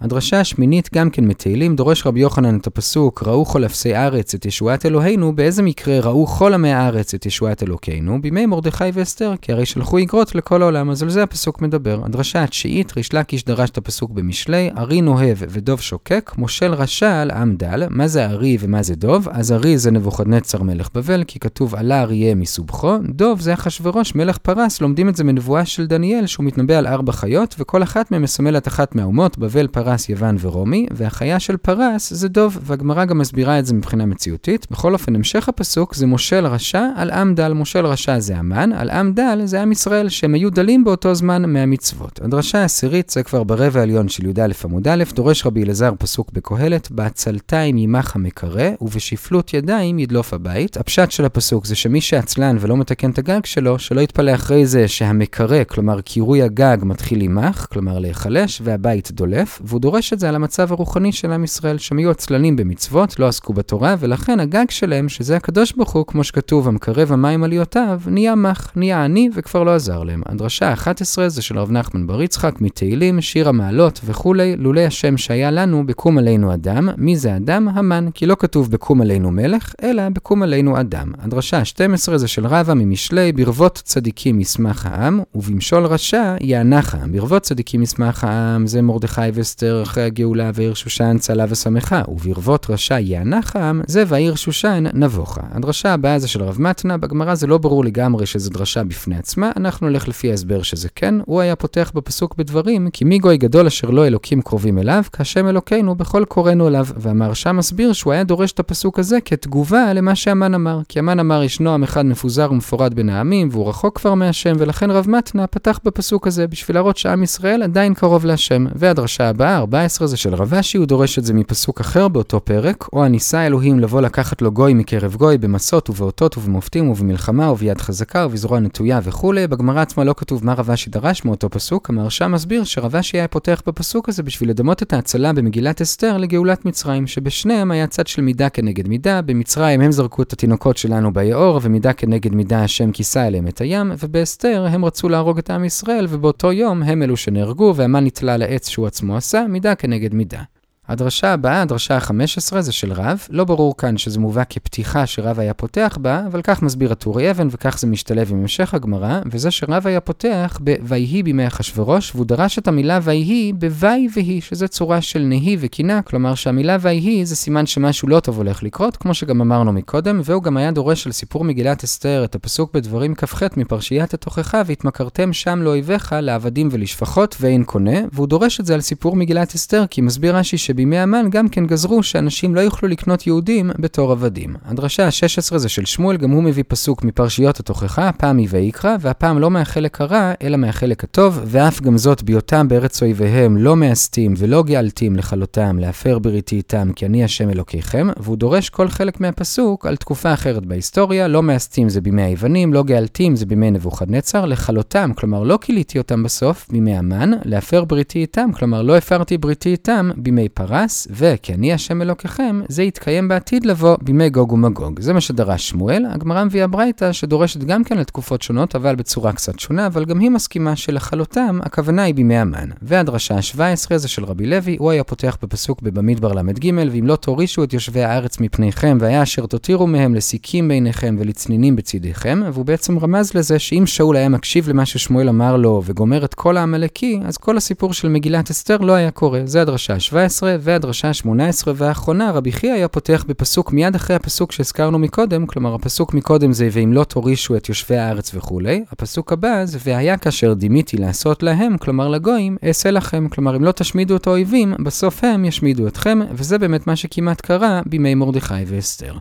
הדרשה 0.04 0.40
השמינית 0.40 0.88
גם 0.94 1.10
כן 1.10 1.24
מתהילים, 1.24 1.76
דורש 1.76 2.06
רבי 2.06 2.20
יוחנן 2.20 2.56
את 2.56 2.66
הפסוק, 2.66 3.22
ראו 3.22 3.44
כל 3.44 3.64
אפסי 3.64 3.96
ארץ 3.96 4.34
את 4.34 4.46
ישועת 4.46 4.86
אלוהינו, 4.86 5.36
באיזה 5.36 5.62
מקרה 5.62 6.00
ראו 6.00 6.26
כל 6.26 6.54
עמי 6.54 6.72
הארץ 6.72 7.14
את 7.14 7.26
ישועת 7.26 7.62
אלוקינו? 7.62 8.22
בימי 8.22 8.46
מרדכי 8.46 8.84
ואסתר, 8.94 9.34
כי 9.42 9.52
הרי 9.52 9.66
שלחו 9.66 9.98
איגרות 9.98 10.34
לכל 10.34 10.62
העולם, 10.62 10.90
אז 10.90 11.02
על 11.02 11.10
זה 11.10 11.22
הפסוק 11.22 11.62
מדבר. 11.62 12.00
הדרשה 12.04 12.44
התשיעית, 12.44 12.96
ריש 12.96 13.14
לקיש 13.14 13.44
דרש 13.44 13.70
את 13.70 13.78
הפסוק 13.78 14.10
במשלי, 14.10 14.70
ארי 14.78 15.00
נוהב 15.00 15.38
ודוב 15.40 15.80
שוקק, 15.80 16.32
מושל 16.38 16.74
רשע 16.74 17.20
על 17.20 17.30
עם 17.30 17.56
דל, 17.56 17.82
מה 17.90 18.08
זה 18.08 18.26
ארי 18.26 18.56
ומה 18.60 18.82
זה 18.82 18.94
דוב? 18.94 19.28
אז 19.30 19.52
ארי 19.52 19.78
זה 19.78 19.90
נבוכדנצר 19.90 20.62
מלך 20.62 20.88
בבל, 20.94 21.24
כי 21.26 21.38
כתוב 21.38 21.74
עלה 21.74 22.02
אריה 22.02 22.34
מסובכו, 22.34 22.96
דוב 23.08 23.40
זה 23.40 23.54
אחשורוש 23.54 24.14
מלך 24.14 24.38
פרס, 24.38 24.80
לומדים 24.80 25.08
את 25.08 25.16
זה 25.16 25.24
מנבואה 25.24 25.64
של 25.64 25.86
דניאל, 25.86 26.26
שהוא 26.26 26.46
מתנבא 26.46 26.74
על 26.74 26.86
ארבע 26.86 27.12
חיות, 27.12 27.54
וכל 27.58 27.82
אחת 27.82 28.10
מהן 28.10 28.22
מסמלת 28.22 28.68
אחת 28.68 28.94
מהאומות, 28.94 29.38
בבל, 29.38 29.66
פרס, 29.66 29.93
יוון 30.08 30.36
ורומי, 30.40 30.86
והחיה 30.90 31.40
של 31.40 31.56
פרס 31.56 32.12
זה 32.12 32.28
דוב, 32.28 32.58
והגמרא 32.62 33.04
גם 33.04 33.18
מסבירה 33.18 33.58
את 33.58 33.66
זה 33.66 33.74
מבחינה 33.74 34.06
מציאותית. 34.06 34.66
בכל 34.70 34.92
אופן, 34.92 35.14
המשך 35.14 35.48
הפסוק 35.48 35.94
זה 35.94 36.06
מושל 36.06 36.46
רשע 36.46 36.88
על 36.96 37.10
עם 37.10 37.34
דל. 37.34 37.52
מושל 37.52 37.86
רשע 37.86 38.18
זה 38.18 38.36
המן, 38.36 38.72
על 38.72 38.90
עם 38.90 39.12
דל 39.12 39.40
זה 39.44 39.62
עם 39.62 39.72
ישראל, 39.72 40.08
שהם 40.08 40.34
היו 40.34 40.50
דלים 40.50 40.84
באותו 40.84 41.14
זמן 41.14 41.52
מהמצוות. 41.52 42.20
הדרשה 42.24 42.58
העשירית 42.58 43.10
זה 43.10 43.22
כבר 43.22 43.44
ברבע 43.44 43.80
העליון 43.80 44.08
של 44.08 44.26
י"א 44.26 44.52
עמוד 44.64 44.88
א', 44.88 45.04
דורש 45.14 45.46
רבי 45.46 45.62
אלעזר 45.62 45.92
פסוק 45.98 46.32
בקהלת, 46.32 46.90
בעצלתיים 46.90 47.78
ימך 47.78 48.16
המקרא, 48.16 48.68
ובשפלות 48.80 49.54
ידיים 49.54 49.98
ידלוף 49.98 50.34
הבית. 50.34 50.76
הפשט 50.76 51.10
של 51.10 51.24
הפסוק 51.24 51.66
זה 51.66 51.74
שמי 51.74 52.00
שעצלן 52.00 52.56
ולא 52.60 52.76
מתקן 52.76 53.10
את 53.10 53.18
הגג 53.18 53.44
שלו, 53.44 53.78
שלא 53.78 54.00
יתפלא 54.00 54.34
אחרי 54.34 54.66
זה 54.66 54.88
שהמקרא, 54.88 55.64
כלומר 55.64 56.00
קירוי 56.00 56.42
הגג 56.42 56.78
מתחיל 56.82 57.22
ימך, 57.22 57.66
כלומר 57.72 57.98
להיחלש, 57.98 58.60
והבית 58.64 59.10
דולף, 59.12 59.62
והוא 59.64 59.80
דורש 59.84 60.12
את 60.12 60.20
זה 60.20 60.28
על 60.28 60.34
המצב 60.34 60.72
הרוחני 60.72 61.12
של 61.12 61.32
עם 61.32 61.44
ישראל, 61.44 61.78
שהם 61.78 61.98
היו 61.98 62.10
עצלנים 62.10 62.56
במצוות, 62.56 63.18
לא 63.18 63.28
עסקו 63.28 63.52
בתורה, 63.52 63.96
ולכן 63.98 64.40
הגג 64.40 64.64
שלהם, 64.70 65.08
שזה 65.08 65.36
הקדוש 65.36 65.72
ברוך 65.72 65.90
הוא, 65.90 66.06
כמו 66.06 66.24
שכתוב, 66.24 66.68
המקרב 66.68 67.12
המים 67.12 67.44
עליותיו, 67.44 68.00
נהיה 68.06 68.34
מח, 68.34 68.72
נהיה 68.76 69.04
עני 69.04 69.30
וכבר 69.34 69.62
לא 69.62 69.74
עזר 69.74 70.02
להם. 70.02 70.22
הדרשה 70.26 70.68
ה-11 70.68 71.28
זה 71.28 71.42
של 71.42 71.58
רב 71.58 71.70
נחמן 71.70 72.06
בר 72.06 72.22
יצחק, 72.22 72.60
מתהילים, 72.60 73.20
שיר 73.20 73.48
המעלות 73.48 74.00
וכולי, 74.04 74.56
לולי 74.56 74.86
השם 74.86 75.16
שהיה 75.16 75.50
לנו, 75.50 75.86
בקום 75.86 76.18
עלינו 76.18 76.54
אדם. 76.54 76.88
מי 76.96 77.16
זה 77.16 77.36
אדם? 77.36 77.68
המן, 77.68 78.08
כי 78.14 78.26
לא 78.26 78.36
כתוב 78.38 78.70
בקום 78.70 79.00
עלינו 79.00 79.30
מלך, 79.30 79.74
אלא 79.82 80.08
בקום 80.08 80.42
עלינו 80.42 80.80
אדם. 80.80 81.12
הדרשה 81.18 81.58
ה-12 81.58 82.16
זה 82.16 82.28
של 82.28 82.46
רבא 82.46 82.74
ממשלי, 82.74 83.32
ברבות 83.32 83.80
צדיקים 83.84 84.40
ישמח 84.40 84.86
העם, 84.86 85.20
ובמשול 85.34 85.86
רשע 85.86 86.34
יענך 86.40 86.94
העם. 86.94 87.12
ברבות 87.12 87.42
צדיקים 87.42 87.82
ישמח 87.82 88.24
העם, 88.24 88.66
זה 88.66 88.82
מרדכי 88.82 89.30
ואסתר 89.64 89.82
אחרי 89.82 90.02
הגאולה 90.02 90.50
ועיר 90.54 90.74
שושן 90.74 91.16
צלה 91.18 91.44
ושמחה, 91.48 92.02
וברבות 92.08 92.66
רשע 92.70 92.98
יענך 92.98 93.56
העם, 93.56 93.80
זה 93.86 94.04
והעיר 94.06 94.34
שושן 94.34 94.84
נבוכה. 94.94 95.40
הדרשה 95.50 95.94
הבאה 95.94 96.18
זה 96.18 96.28
של 96.28 96.42
רב 96.42 96.56
מתנה, 96.60 96.96
בגמרא 96.96 97.34
זה 97.34 97.46
לא 97.46 97.58
ברור 97.58 97.84
לגמרי 97.84 98.26
שזה 98.26 98.50
דרשה 98.50 98.84
בפני 98.84 99.16
עצמה, 99.16 99.52
אנחנו 99.56 99.88
נלך 99.88 100.08
לפי 100.08 100.30
ההסבר 100.30 100.62
שזה 100.62 100.88
כן, 100.94 101.14
הוא 101.24 101.40
היה 101.40 101.56
פותח 101.56 101.92
בפסוק 101.94 102.34
בדברים, 102.36 102.90
כי 102.90 103.04
מי 103.04 103.18
גוי 103.18 103.36
גדול 103.36 103.66
אשר 103.66 103.90
לא 103.90 104.06
אלוקים 104.06 104.42
קרובים 104.42 104.78
אליו, 104.78 105.02
כהשם 105.12 105.48
אלוקינו 105.48 105.94
בכל 105.94 106.24
קוראנו 106.28 106.68
אליו, 106.68 106.86
והמהרשע 106.96 107.52
מסביר 107.52 107.92
שהוא 107.92 108.12
היה 108.12 108.24
דורש 108.24 108.52
את 108.52 108.60
הפסוק 108.60 108.98
הזה 108.98 109.20
כתגובה 109.24 109.92
למה 109.92 110.14
שהמן 110.14 110.54
אמר, 110.54 110.80
כי 110.88 110.98
המן 110.98 111.20
אמר 111.20 111.42
ישנו 111.42 111.74
עם 111.74 111.82
אחד 111.82 112.06
מפוזר 112.06 112.48
ומפורד 112.50 112.94
בין 112.94 113.08
העמים, 113.08 113.48
והוא 113.52 113.68
רחוק 113.68 113.98
כבר 113.98 114.14
מהשם, 114.14 114.52
ולכן 114.58 114.90
רב 114.90 115.10
מתנה 115.10 115.46
פתח 115.46 115.80
בפסוק 115.84 116.26
הזה 116.26 116.46
בשביל 116.46 116.76
להראות 116.76 116.96
שעם 116.96 117.22
ישראל 117.22 117.62
עדיין 117.62 117.94
קרוב 117.94 118.24
להשם. 118.24 118.66
והדרשה 118.74 119.28
הבאה, 119.28 119.53
14 119.58 120.06
זה 120.06 120.16
של 120.16 120.34
רבשי, 120.34 120.78
הוא 120.78 120.86
דורש 120.86 121.18
את 121.18 121.24
זה 121.24 121.34
מפסוק 121.34 121.80
אחר 121.80 122.08
באותו 122.08 122.40
פרק, 122.40 122.88
או 122.92 123.04
הניסה 123.04 123.46
אלוהים 123.46 123.80
לבוא 123.80 124.00
לקחת 124.00 124.42
לו 124.42 124.52
גוי 124.52 124.74
מקרב 124.74 125.14
גוי 125.14 125.38
במסות 125.38 125.90
ובאותות 125.90 126.38
ובמופתים 126.38 126.90
ובמלחמה 126.90 127.50
וביד 127.50 127.80
חזקה 127.80 128.26
ובזרוע 128.26 128.60
נטויה 128.60 129.00
וכולי. 129.02 129.46
בגמרא 129.46 129.82
עצמה 129.82 130.04
לא 130.04 130.14
כתוב 130.16 130.44
מה 130.44 130.54
רבשי 130.54 130.90
דרש 130.90 131.24
מאותו 131.24 131.50
פסוק, 131.50 131.90
המהרשע 131.90 132.26
מסביר 132.28 132.64
שרבשי 132.64 133.16
היה 133.16 133.28
פותח 133.28 133.62
בפסוק 133.66 134.08
הזה 134.08 134.22
בשביל 134.22 134.50
לדמות 134.50 134.82
את 134.82 134.92
ההצלה 134.92 135.32
במגילת 135.32 135.80
אסתר 135.80 136.16
לגאולת 136.16 136.64
מצרים, 136.64 137.06
שבשניהם 137.06 137.70
היה 137.70 137.86
צד 137.86 138.06
של 138.06 138.22
מידה 138.22 138.48
כנגד 138.48 138.88
מידה, 138.88 139.22
במצרים 139.22 139.80
הם 139.80 139.92
זרקו 139.92 140.22
את 140.22 140.32
התינוקות 140.32 140.76
שלנו 140.76 141.12
ביאור, 141.12 141.60
ומידה 141.62 141.92
כנגד 141.92 142.34
מידה 142.34 142.64
השם 142.64 142.92
כיסה 142.92 143.26
אליהם 143.26 143.48
את 143.48 143.60
הים, 143.60 143.92
ובאסתר 143.98 144.66
הם 144.70 144.84
רצו 144.84 145.08
להרוג 145.08 145.38
את 145.38 145.50
עם 145.50 145.64
ישראל, 145.64 146.06
ובאותו 146.10 146.52
יום 146.52 146.82
הם 146.82 147.02
אלו 147.02 147.16
שנהרגו, 147.16 147.72
והמן 147.76 148.04
נתלה 148.04 148.36
לעץ 148.36 148.68
שהוא 148.68 148.86
עצמו 148.86 149.16
עשה, 149.16 149.43
מידה 149.46 149.74
כנגד 149.74 150.14
מידה. 150.14 150.42
הדרשה 150.88 151.32
הבאה, 151.32 151.62
הדרשה 151.62 151.96
ה-15, 151.96 152.60
זה 152.60 152.72
של 152.72 152.92
רב. 152.92 153.26
לא 153.30 153.44
ברור 153.44 153.76
כאן 153.76 153.96
שזה 153.96 154.20
מובא 154.20 154.42
כפתיחה 154.50 155.06
שרב 155.06 155.40
היה 155.40 155.54
פותח 155.54 155.98
בה, 156.00 156.22
אבל 156.26 156.42
כך 156.42 156.62
מסביר 156.62 156.92
הטורי 156.92 157.30
אבן, 157.30 157.48
וכך 157.50 157.78
זה 157.78 157.86
משתלב 157.86 158.28
עם 158.30 158.38
המשך 158.38 158.74
הגמרא, 158.74 159.20
וזה 159.26 159.50
שרב 159.50 159.86
היה 159.86 160.00
פותח 160.00 160.58
ב"ויהי 160.64 161.22
בימי 161.22 161.46
אחשורוש", 161.46 162.14
והוא 162.14 162.26
דרש 162.26 162.58
את 162.58 162.68
המילה 162.68 162.98
"ויהי" 163.02 163.52
ב"וי 163.58 164.08
והי", 164.16 164.40
שזה 164.40 164.68
צורה 164.68 165.00
של 165.00 165.18
נהי 165.18 165.56
וקינה, 165.60 166.02
כלומר 166.02 166.34
שהמילה 166.34 166.76
"ויהי" 166.80 167.26
זה 167.26 167.36
סימן 167.36 167.66
שמשהו 167.66 168.08
לא 168.08 168.20
טוב 168.20 168.36
הולך 168.36 168.62
לקרות, 168.62 168.96
כמו 168.96 169.14
שגם 169.14 169.40
אמרנו 169.40 169.72
מקודם, 169.72 170.20
והוא 170.24 170.42
גם 170.42 170.56
היה 170.56 170.70
דורש 170.70 171.06
על 171.06 171.12
סיפור 171.12 171.44
מגילת 171.44 171.84
אסתר 171.84 172.24
את 172.24 172.34
הפסוק 172.34 172.74
בדברים 172.74 173.14
כ"ח 173.14 173.42
מפרשיית 173.56 174.14
התוכחה, 174.14 174.62
והתמכרתם 174.66 175.32
שם 175.32 175.62
לאויביך, 175.62 176.14
לעבדים 176.20 176.68
ולשפחות, 176.72 177.36
ואין 177.40 177.64
קונה, 177.64 177.98
והוא 178.12 178.26
דורש 178.26 178.60
את 178.60 178.66
זה 178.66 178.74
על 178.74 178.80
סיפור 178.80 179.16
מגילת 179.16 179.54
אסתר, 179.54 179.84
כי 179.90 180.00
מסביר 180.00 180.36
רש"י 180.36 180.58
שבימי 180.74 180.98
המן 180.98 181.26
גם 181.30 181.48
כן 181.48 181.66
גזרו 181.66 182.02
שאנשים 182.02 182.54
לא 182.54 182.60
יוכלו 182.60 182.88
לקנות 182.88 183.26
יהודים 183.26 183.70
בתור 183.78 184.12
עבדים. 184.12 184.56
הדרשה 184.64 185.06
ה-16 185.06 185.58
זה 185.58 185.68
של 185.68 185.84
שמואל, 185.84 186.16
גם 186.16 186.30
הוא 186.30 186.42
מביא 186.42 186.64
פסוק 186.68 187.04
מפרשיות 187.04 187.60
התוכחה, 187.60 188.08
הפעם 188.08 188.36
מויקרא, 188.36 188.96
והפעם 189.00 189.38
לא 189.38 189.50
מהחלק 189.50 190.00
הרע, 190.00 190.32
אלא 190.42 190.56
מהחלק 190.56 191.04
הטוב, 191.04 191.40
ואף 191.44 191.80
גם 191.80 191.98
זאת 191.98 192.22
בהיותם 192.22 192.68
בארץ 192.68 193.02
אויביהם 193.02 193.56
לא 193.56 193.76
מאסתים 193.76 194.34
ולא 194.36 194.62
גאלתים 194.62 195.16
לכלותם, 195.16 195.78
להפר 195.78 196.18
בריתי 196.18 196.56
איתם, 196.56 196.90
כי 196.96 197.06
אני 197.06 197.24
השם 197.24 197.50
אלוקיכם, 197.50 198.08
והוא 198.16 198.36
דורש 198.36 198.70
כל 198.70 198.88
חלק 198.88 199.20
מהפסוק 199.20 199.86
על 199.86 199.96
תקופה 199.96 200.34
אחרת 200.34 200.66
בהיסטוריה, 200.66 201.28
לא 201.28 201.42
מאסתים 201.42 201.88
זה 201.88 202.00
בימי 202.00 202.22
היוונים, 202.22 202.72
לא 202.72 202.82
גאלתים 202.82 203.36
זה 203.36 203.46
בימי 203.46 203.70
נבוכדנצר, 203.70 204.44
לכלותם, 204.44 205.10
כלומר 205.16 205.42
לא 205.42 205.58
כיליתי 205.60 205.98
אותם 205.98 206.22
בסוף, 206.22 206.66
בימי 206.70 206.96
המן, 206.96 207.30
להפר 207.44 207.84
בריתי 207.84 208.18
איתם, 208.18 208.50
כלומר 208.52 208.82
לא 208.82 208.96
הפרתי 208.96 209.38
בריתי 209.38 209.68
איתם 209.68 210.10
בימי 210.16 210.48
פרס, 210.68 211.08
וכי 211.10 211.54
אני 211.54 211.72
השם 211.72 212.02
אלוקיכם, 212.02 212.60
זה 212.68 212.82
יתקיים 212.82 213.28
בעתיד 213.28 213.66
לבוא 213.66 213.96
בימי 214.02 214.30
גוג 214.30 214.52
ומגוג. 214.52 215.00
זה 215.00 215.12
מה 215.12 215.20
שדרש 215.20 215.68
שמואל, 215.68 216.04
הגמרא 216.10 216.44
מביאה 216.44 216.66
ברייתא 216.66 217.12
שדורשת 217.12 217.64
גם 217.64 217.84
כן 217.84 217.98
על 217.98 218.04
תקופות 218.04 218.42
שונות, 218.42 218.76
אבל 218.76 218.94
בצורה 218.94 219.32
קצת 219.32 219.58
שונה, 219.58 219.86
אבל 219.86 220.04
גם 220.04 220.20
היא 220.20 220.30
מסכימה 220.30 220.76
שלכלותם, 220.76 221.58
הכוונה 221.62 222.02
היא 222.02 222.14
בימי 222.14 222.36
המן. 222.36 222.68
והדרשה 222.82 223.34
ה-17 223.34 223.96
זה 223.96 224.08
של 224.08 224.24
רבי 224.24 224.46
לוי, 224.46 224.76
הוא 224.78 224.90
היה 224.90 225.04
פותח 225.04 225.36
בפסוק 225.42 225.82
בבמדבר 225.82 226.32
ל"ג, 226.32 226.70
ואם 226.92 227.06
לא 227.06 227.16
תורישו 227.16 227.64
את 227.64 227.72
יושבי 227.72 228.02
הארץ 228.02 228.40
מפניכם, 228.40 228.98
והיה 229.00 229.22
אשר 229.22 229.46
תותירו 229.46 229.86
מהם 229.86 230.14
לסיכים 230.14 230.68
ביניכם 230.68 231.16
ולצנינים 231.18 231.76
בצדיכם, 231.76 232.40
והוא 232.52 232.64
בעצם 232.64 232.98
רמז 232.98 233.34
לזה 233.34 233.58
שאם 233.58 233.86
שאול 233.86 234.16
היה 234.16 234.28
מקשיב 234.28 234.68
למה 234.68 234.86
ששמואל 234.86 235.28
אמר 235.28 235.56
לו 235.56 235.82
וגומר 235.84 236.24
את 236.24 236.34
כל 236.34 236.56
העמלקי, 236.56 237.20
אז 237.24 237.36
כל 237.36 237.56
הסיפור 237.56 237.92
של 237.92 238.08
מגילת 238.08 238.50
אסתר 238.50 238.76
לא 238.76 238.92
היה 238.92 239.10
קורה. 239.10 239.40
זה 239.44 239.62
הדרשה 239.62 239.94
ה-17, 239.94 240.42
והדרשה 240.60 241.08
ה-18 241.08 241.68
והאחרונה, 241.74 242.30
רבי 242.30 242.52
חייא 242.52 242.72
היה 242.72 242.88
פותח 242.88 243.24
בפסוק 243.28 243.72
מיד 243.72 243.94
אחרי 243.94 244.16
הפסוק 244.16 244.52
שהזכרנו 244.52 244.98
מקודם, 244.98 245.46
כלומר 245.46 245.74
הפסוק 245.74 246.14
מקודם 246.14 246.52
זה 246.52 246.68
ואם 246.72 246.92
לא 246.92 247.04
תורישו 247.04 247.56
את 247.56 247.68
יושבי 247.68 247.96
הארץ 247.96 248.30
וכולי, 248.34 248.84
הפסוק 248.92 249.32
הבא 249.32 249.64
זה 249.64 249.78
והיה 249.84 250.16
כאשר 250.16 250.52
דימיתי 250.52 250.96
לעשות 250.96 251.42
להם, 251.42 251.78
כלומר 251.78 252.08
לגויים, 252.08 252.56
אעשה 252.66 252.90
לכם, 252.90 253.28
כלומר 253.28 253.56
אם 253.56 253.64
לא 253.64 253.72
תשמידו 253.72 254.16
את 254.16 254.26
האויבים, 254.26 254.74
בסוף 254.84 255.24
הם 255.24 255.44
ישמידו 255.44 255.86
אתכם, 255.88 256.18
וזה 256.32 256.58
באמת 256.58 256.86
מה 256.86 256.96
שכמעט 256.96 257.40
קרה 257.40 257.80
בימי 257.86 258.14
מרדכי 258.14 258.64
ואסתר. 258.66 259.14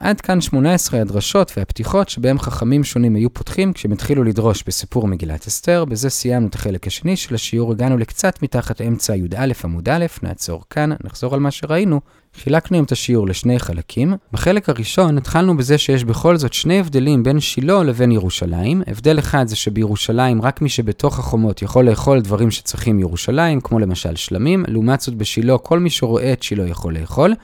עד 0.00 0.20
כאן 0.20 0.40
18 0.40 1.00
הדרשות 1.00 1.52
והפתיחות 1.56 2.08
שבהם 2.08 2.38
חכמים 2.38 2.84
שונים 2.84 3.16
היו 3.16 3.34
פותחים 3.34 3.72
כשהם 3.72 3.92
התחילו 3.92 4.24
לדרוש 4.24 4.64
בסיפור 4.66 5.08
מגילת 5.08 5.46
אסתר. 5.46 5.84
בזה 5.84 6.10
סיימנו 6.10 6.48
את 6.48 6.54
החלק 6.54 6.86
השני 6.86 7.16
של 7.16 7.34
השיעור, 7.34 7.72
הגענו 7.72 7.98
לקצת 7.98 8.42
מתחת 8.42 8.80
אמצע 8.80 9.16
י"א 9.16 9.52
עמוד 9.64 9.88
א', 9.88 10.06
נעצור 10.22 10.64
כאן, 10.70 10.90
נחזור 11.04 11.34
על 11.34 11.40
מה 11.40 11.50
שראינו. 11.50 12.00
חילקנו 12.42 12.82
את 12.82 12.92
השיעור 12.92 13.26
לשני 13.26 13.58
חלקים. 13.58 14.14
בחלק 14.32 14.68
הראשון 14.68 15.18
התחלנו 15.18 15.56
בזה 15.56 15.78
שיש 15.78 16.04
בכל 16.04 16.36
זאת 16.36 16.52
שני 16.52 16.78
הבדלים 16.80 17.22
בין 17.22 17.40
שילה 17.40 17.82
לבין 17.82 18.12
ירושלים. 18.12 18.82
הבדל 18.86 19.18
אחד 19.18 19.48
זה 19.48 19.56
שבירושלים 19.56 20.42
רק 20.42 20.62
מי 20.62 20.68
שבתוך 20.68 21.18
החומות 21.18 21.62
יכול 21.62 21.84
לאכול 21.84 22.20
דברים 22.20 22.50
שצריכים 22.50 22.98
ירושלים, 22.98 23.60
כמו 23.60 23.78
למשל 23.78 24.16
שלמים, 24.16 24.64
לעומת 24.68 25.00
זאת 25.00 25.14
בשילה 25.14 25.58
כל 25.58 25.78
מי 25.78 25.90
שרואה 25.90 26.32
את 26.32 26.42
שילה 26.42 26.68
יכול 26.68 26.98
לאכול. 26.98 27.34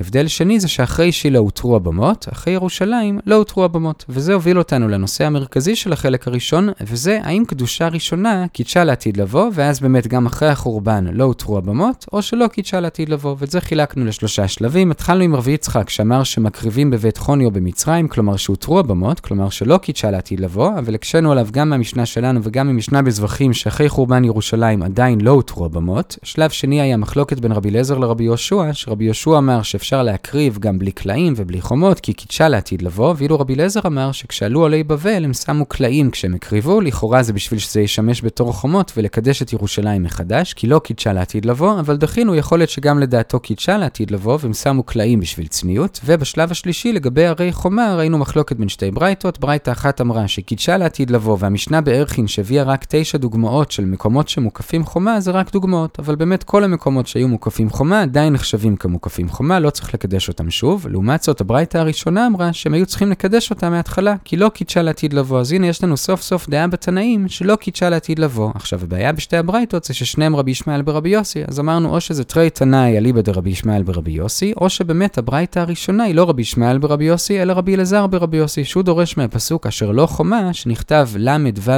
הבדל 0.00 0.28
שני 0.28 0.60
זה 0.60 0.68
שאחרי 0.68 1.12
שילה 1.12 1.38
הותרו 1.38 1.76
הבמות, 1.76 2.26
אחרי 2.32 2.52
ירושלים 2.52 3.18
לא 3.26 3.34
הותרו 3.34 3.64
הבמות. 3.64 4.04
וזה 4.08 4.34
הוביל 4.34 4.58
אותנו 4.58 4.88
לנושא 4.88 5.24
המרכזי 5.24 5.76
של 5.76 5.92
החלק 5.92 6.28
הראשון, 6.28 6.68
וזה 6.80 7.20
האם 7.22 7.44
קדושה 7.46 7.88
ראשונה 7.88 8.46
קידשה 8.52 8.84
לעתיד 8.84 9.16
לבוא, 9.16 9.50
ואז 9.54 9.80
באמת 9.80 10.06
גם 10.06 10.26
אחרי 10.26 10.48
החורבן 10.48 11.06
לא 11.12 11.24
הותרו 11.24 11.58
הבמות, 11.58 12.06
או 12.12 12.22
שלא 12.22 12.46
קידשה 12.46 12.80
לעתיד 12.80 13.08
לבוא. 13.08 13.36
ואת 13.38 13.50
זה 13.50 13.60
חילקנו 13.60 14.04
לשלושה 14.04 14.48
שלבים. 14.48 14.90
התחלנו 14.90 15.24
עם 15.24 15.36
רבי 15.36 15.50
יצחק, 15.50 15.90
שאמר 15.90 16.22
שמקריבים 16.24 16.90
בבית 16.90 17.16
חוניו 17.16 17.50
במצרים, 17.50 18.08
כלומר 18.08 18.36
שהותרו 18.36 18.78
הבמות, 18.78 19.20
כלומר 19.20 19.48
שלא 19.48 19.78
קידשה 19.78 20.10
לעתיד 20.10 20.40
לבוא, 20.40 20.78
אבל 20.78 20.94
הקשינו 20.94 21.32
עליו 21.32 21.48
גם 21.50 21.70
מהמשנה 21.70 22.06
שלנו 22.06 22.40
וגם 22.42 22.68
ממשנה 22.68 23.02
בזבחים, 23.02 23.52
שאחרי 23.52 23.88
חורבן 23.88 24.24
ירושלים 24.24 24.82
עדיין 24.82 25.20
לא 25.20 25.30
הותרו 25.30 25.64
הבמות. 25.64 26.18
שלב 26.22 26.50
שני 26.50 26.80
היה 26.80 26.96
מחלוקת 26.96 27.40
בין 27.40 27.52
רבי 27.52 27.68
אליעזר 27.68 27.98
לרבי 27.98 28.24
יהושע, 28.24 28.70
שרבי 28.72 29.04
יהושע 29.04 29.38
אמר 29.38 29.62
להקריב 29.96 30.58
גם 30.58 30.78
בלי 30.78 30.92
קלעים 30.92 31.34
ובלי 31.36 31.60
חומות, 31.60 32.00
כי 32.00 32.12
קידשה 32.12 32.48
לעתיד 32.48 32.82
לבוא, 32.82 33.14
ואילו 33.16 33.40
רבי 33.40 33.54
אליעזר 33.54 33.80
אמר 33.86 34.12
שכשעלו 34.12 34.60
עולי 34.60 34.84
בבל 34.84 35.24
הם 35.24 35.32
שמו 35.32 35.66
קלעים 35.66 36.10
כשהם 36.10 36.34
הקריבו, 36.34 36.80
לכאורה 36.80 37.22
זה 37.22 37.32
בשביל 37.32 37.60
שזה 37.60 37.80
ישמש 37.80 38.24
בתור 38.24 38.52
חומות 38.52 38.92
ולקדש 38.96 39.42
את 39.42 39.52
ירושלים 39.52 40.02
מחדש, 40.02 40.52
כי 40.52 40.66
לא 40.66 40.78
קידשה 40.78 41.12
לעתיד 41.12 41.44
לבוא, 41.44 41.80
אבל 41.80 41.96
דחינו 41.96 42.34
יכול 42.34 42.58
להיות 42.58 42.70
שגם 42.70 42.98
לדעתו 42.98 43.40
קידשה 43.40 43.78
לעתיד 43.78 44.10
לבוא, 44.10 44.38
והם 44.40 44.52
שמו 44.52 44.82
קלעים 44.82 45.20
בשביל 45.20 45.46
צניעות. 45.46 46.00
ובשלב 46.04 46.50
השלישי, 46.50 46.92
לגבי 46.92 47.26
הרי 47.26 47.52
חומה, 47.52 47.94
ראינו 47.96 48.18
מחלוקת 48.18 48.56
בין 48.56 48.68
שתי 48.68 48.90
ברייתות, 48.90 49.40
ברייתה 49.40 49.72
אחת 49.72 50.00
אמרה 50.00 50.28
שקידשה 50.28 50.76
לעתיד 50.76 51.10
לבוא, 51.10 51.36
והמשנה 51.40 51.80
בערכין 51.80 52.26
שהביאה 52.26 52.62
רק 52.64 52.84
תשע 52.88 53.18
דוגמאות 53.18 53.70
של 53.70 53.84
מקומות 53.84 54.28
שמוקפים 54.28 54.84
חומה, 54.84 55.20
זה 55.20 55.30
רק 55.30 55.52
דוגמאות, 55.52 55.98
אבל 55.98 56.16
באמת 56.16 56.44
כל 56.44 56.64
המקומות 56.64 57.06
שהיו 57.06 57.28
מוקפים 57.28 57.70
חומה 57.70 58.02
עדיין 58.02 58.32
נחשבים 58.32 58.76
כמוקפים 58.76 59.28
חומה, 59.28 59.60
לא 59.60 59.70
צריך 59.80 59.94
לקדש 59.94 60.28
אותם 60.28 60.50
שוב. 60.50 60.86
לעומת 60.90 61.22
זאת, 61.22 61.40
הברייתא 61.40 61.78
הראשונה 61.78 62.26
אמרה 62.26 62.52
שהם 62.52 62.74
היו 62.74 62.86
צריכים 62.86 63.10
לקדש 63.10 63.50
אותם 63.50 63.70
מההתחלה, 63.70 64.14
כי 64.24 64.36
לא 64.36 64.48
קידשה 64.48 64.82
לעתיד 64.82 65.12
לבוא. 65.12 65.40
אז 65.40 65.52
הנה 65.52 65.66
יש 65.66 65.84
לנו 65.84 65.96
סוף 65.96 66.22
סוף 66.22 66.48
דעה 66.48 66.66
בתנאים 66.66 67.28
שלא 67.28 67.56
קידשה 67.56 67.90
לעתיד 67.90 68.18
לבוא. 68.18 68.50
עכשיו, 68.54 68.80
הבעיה 68.82 69.12
בשתי 69.12 69.36
הברייתות 69.36 69.84
זה 69.84 69.94
ששניהם 69.94 70.36
רבי 70.36 70.50
ישמעאל 70.50 70.82
ברבי 70.82 71.08
יוסי. 71.08 71.42
אז 71.48 71.60
אמרנו 71.60 71.94
או 71.94 72.00
שזה 72.00 72.24
תרי 72.24 72.50
תנאי 72.50 72.96
אליבא 72.96 73.20
דרבי 73.20 73.50
ישמעאל 73.50 73.82
ברבי 73.82 74.10
יוסי, 74.10 74.52
או 74.56 74.70
שבאמת 74.70 75.18
הברייתא 75.18 75.58
הראשונה 75.58 76.04
היא 76.04 76.14
לא 76.14 76.28
רבי 76.28 76.42
ישמעאל 76.42 76.78
ברבי 76.78 77.04
יוסי, 77.04 77.42
אלא 77.42 77.52
רבי 77.52 77.74
אלעזר 77.74 78.06
ברבי 78.06 78.36
יוסי, 78.36 78.64
שהוא 78.64 78.82
דורש 78.82 79.16
מהפסוק 79.16 79.66
אשר 79.66 79.90
לא 79.90 80.06
חומה, 80.06 80.54
שנכתב 80.54 81.08
ל"ו 81.16 81.72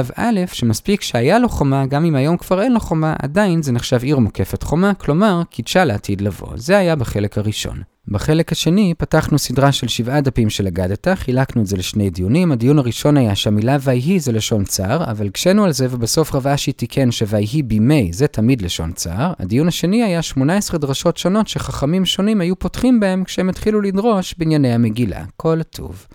שמספיק 0.53 1.01
שהיה 1.01 1.39
לו 1.39 1.49
חומה, 1.49 1.85
גם 1.85 2.05
אם 2.05 2.15
היום 2.15 2.37
כבר 2.37 2.61
אין 2.61 2.73
לו 2.73 2.79
חומה, 2.79 3.15
עדיין 3.21 3.61
זה 3.61 3.71
נחשב 3.71 4.03
עיר 4.03 4.19
מוקפת 4.19 4.63
חומה, 4.63 4.93
כלומר, 4.93 5.41
קידשה 5.49 5.85
לעתיד 5.85 6.21
לבוא. 6.21 6.47
זה 6.55 6.77
היה 6.77 6.95
בחלק 6.95 7.37
הראשון. 7.37 7.90
בחלק 8.07 8.51
השני 8.51 8.93
פתחנו 8.97 9.39
סדרה 9.39 9.71
של 9.71 9.87
שבעה 9.87 10.21
דפים 10.21 10.49
של 10.49 10.67
אגדתא, 10.67 11.15
חילקנו 11.15 11.61
את 11.61 11.67
זה 11.67 11.77
לשני 11.77 12.09
דיונים. 12.09 12.51
הדיון 12.51 12.79
הראשון 12.79 13.17
היה 13.17 13.35
שהמילה 13.35 13.77
ויהי 13.81 14.19
זה 14.19 14.31
לשון 14.31 14.63
צר, 14.63 15.03
אבל 15.11 15.27
הקשינו 15.27 15.65
על 15.65 15.71
זה 15.71 15.87
ובסוף 15.89 16.35
רב 16.35 16.47
אשי 16.47 16.71
תיקן 16.71 17.11
שויהי 17.11 17.63
בימי 17.63 18.09
זה 18.13 18.27
תמיד 18.27 18.61
לשון 18.61 18.91
צר. 18.91 19.33
הדיון 19.39 19.67
השני 19.67 20.03
היה 20.03 20.21
18 20.21 20.79
דרשות 20.79 21.17
שונות 21.17 21.47
שחכמים 21.47 22.05
שונים 22.05 22.41
היו 22.41 22.59
פותחים 22.59 22.99
בהם 22.99 23.23
כשהם 23.23 23.49
התחילו 23.49 23.81
לדרוש 23.81 24.35
בענייני 24.37 24.73
המגילה. 24.73 25.23
כל 25.37 25.61
הטוב. 25.61 26.05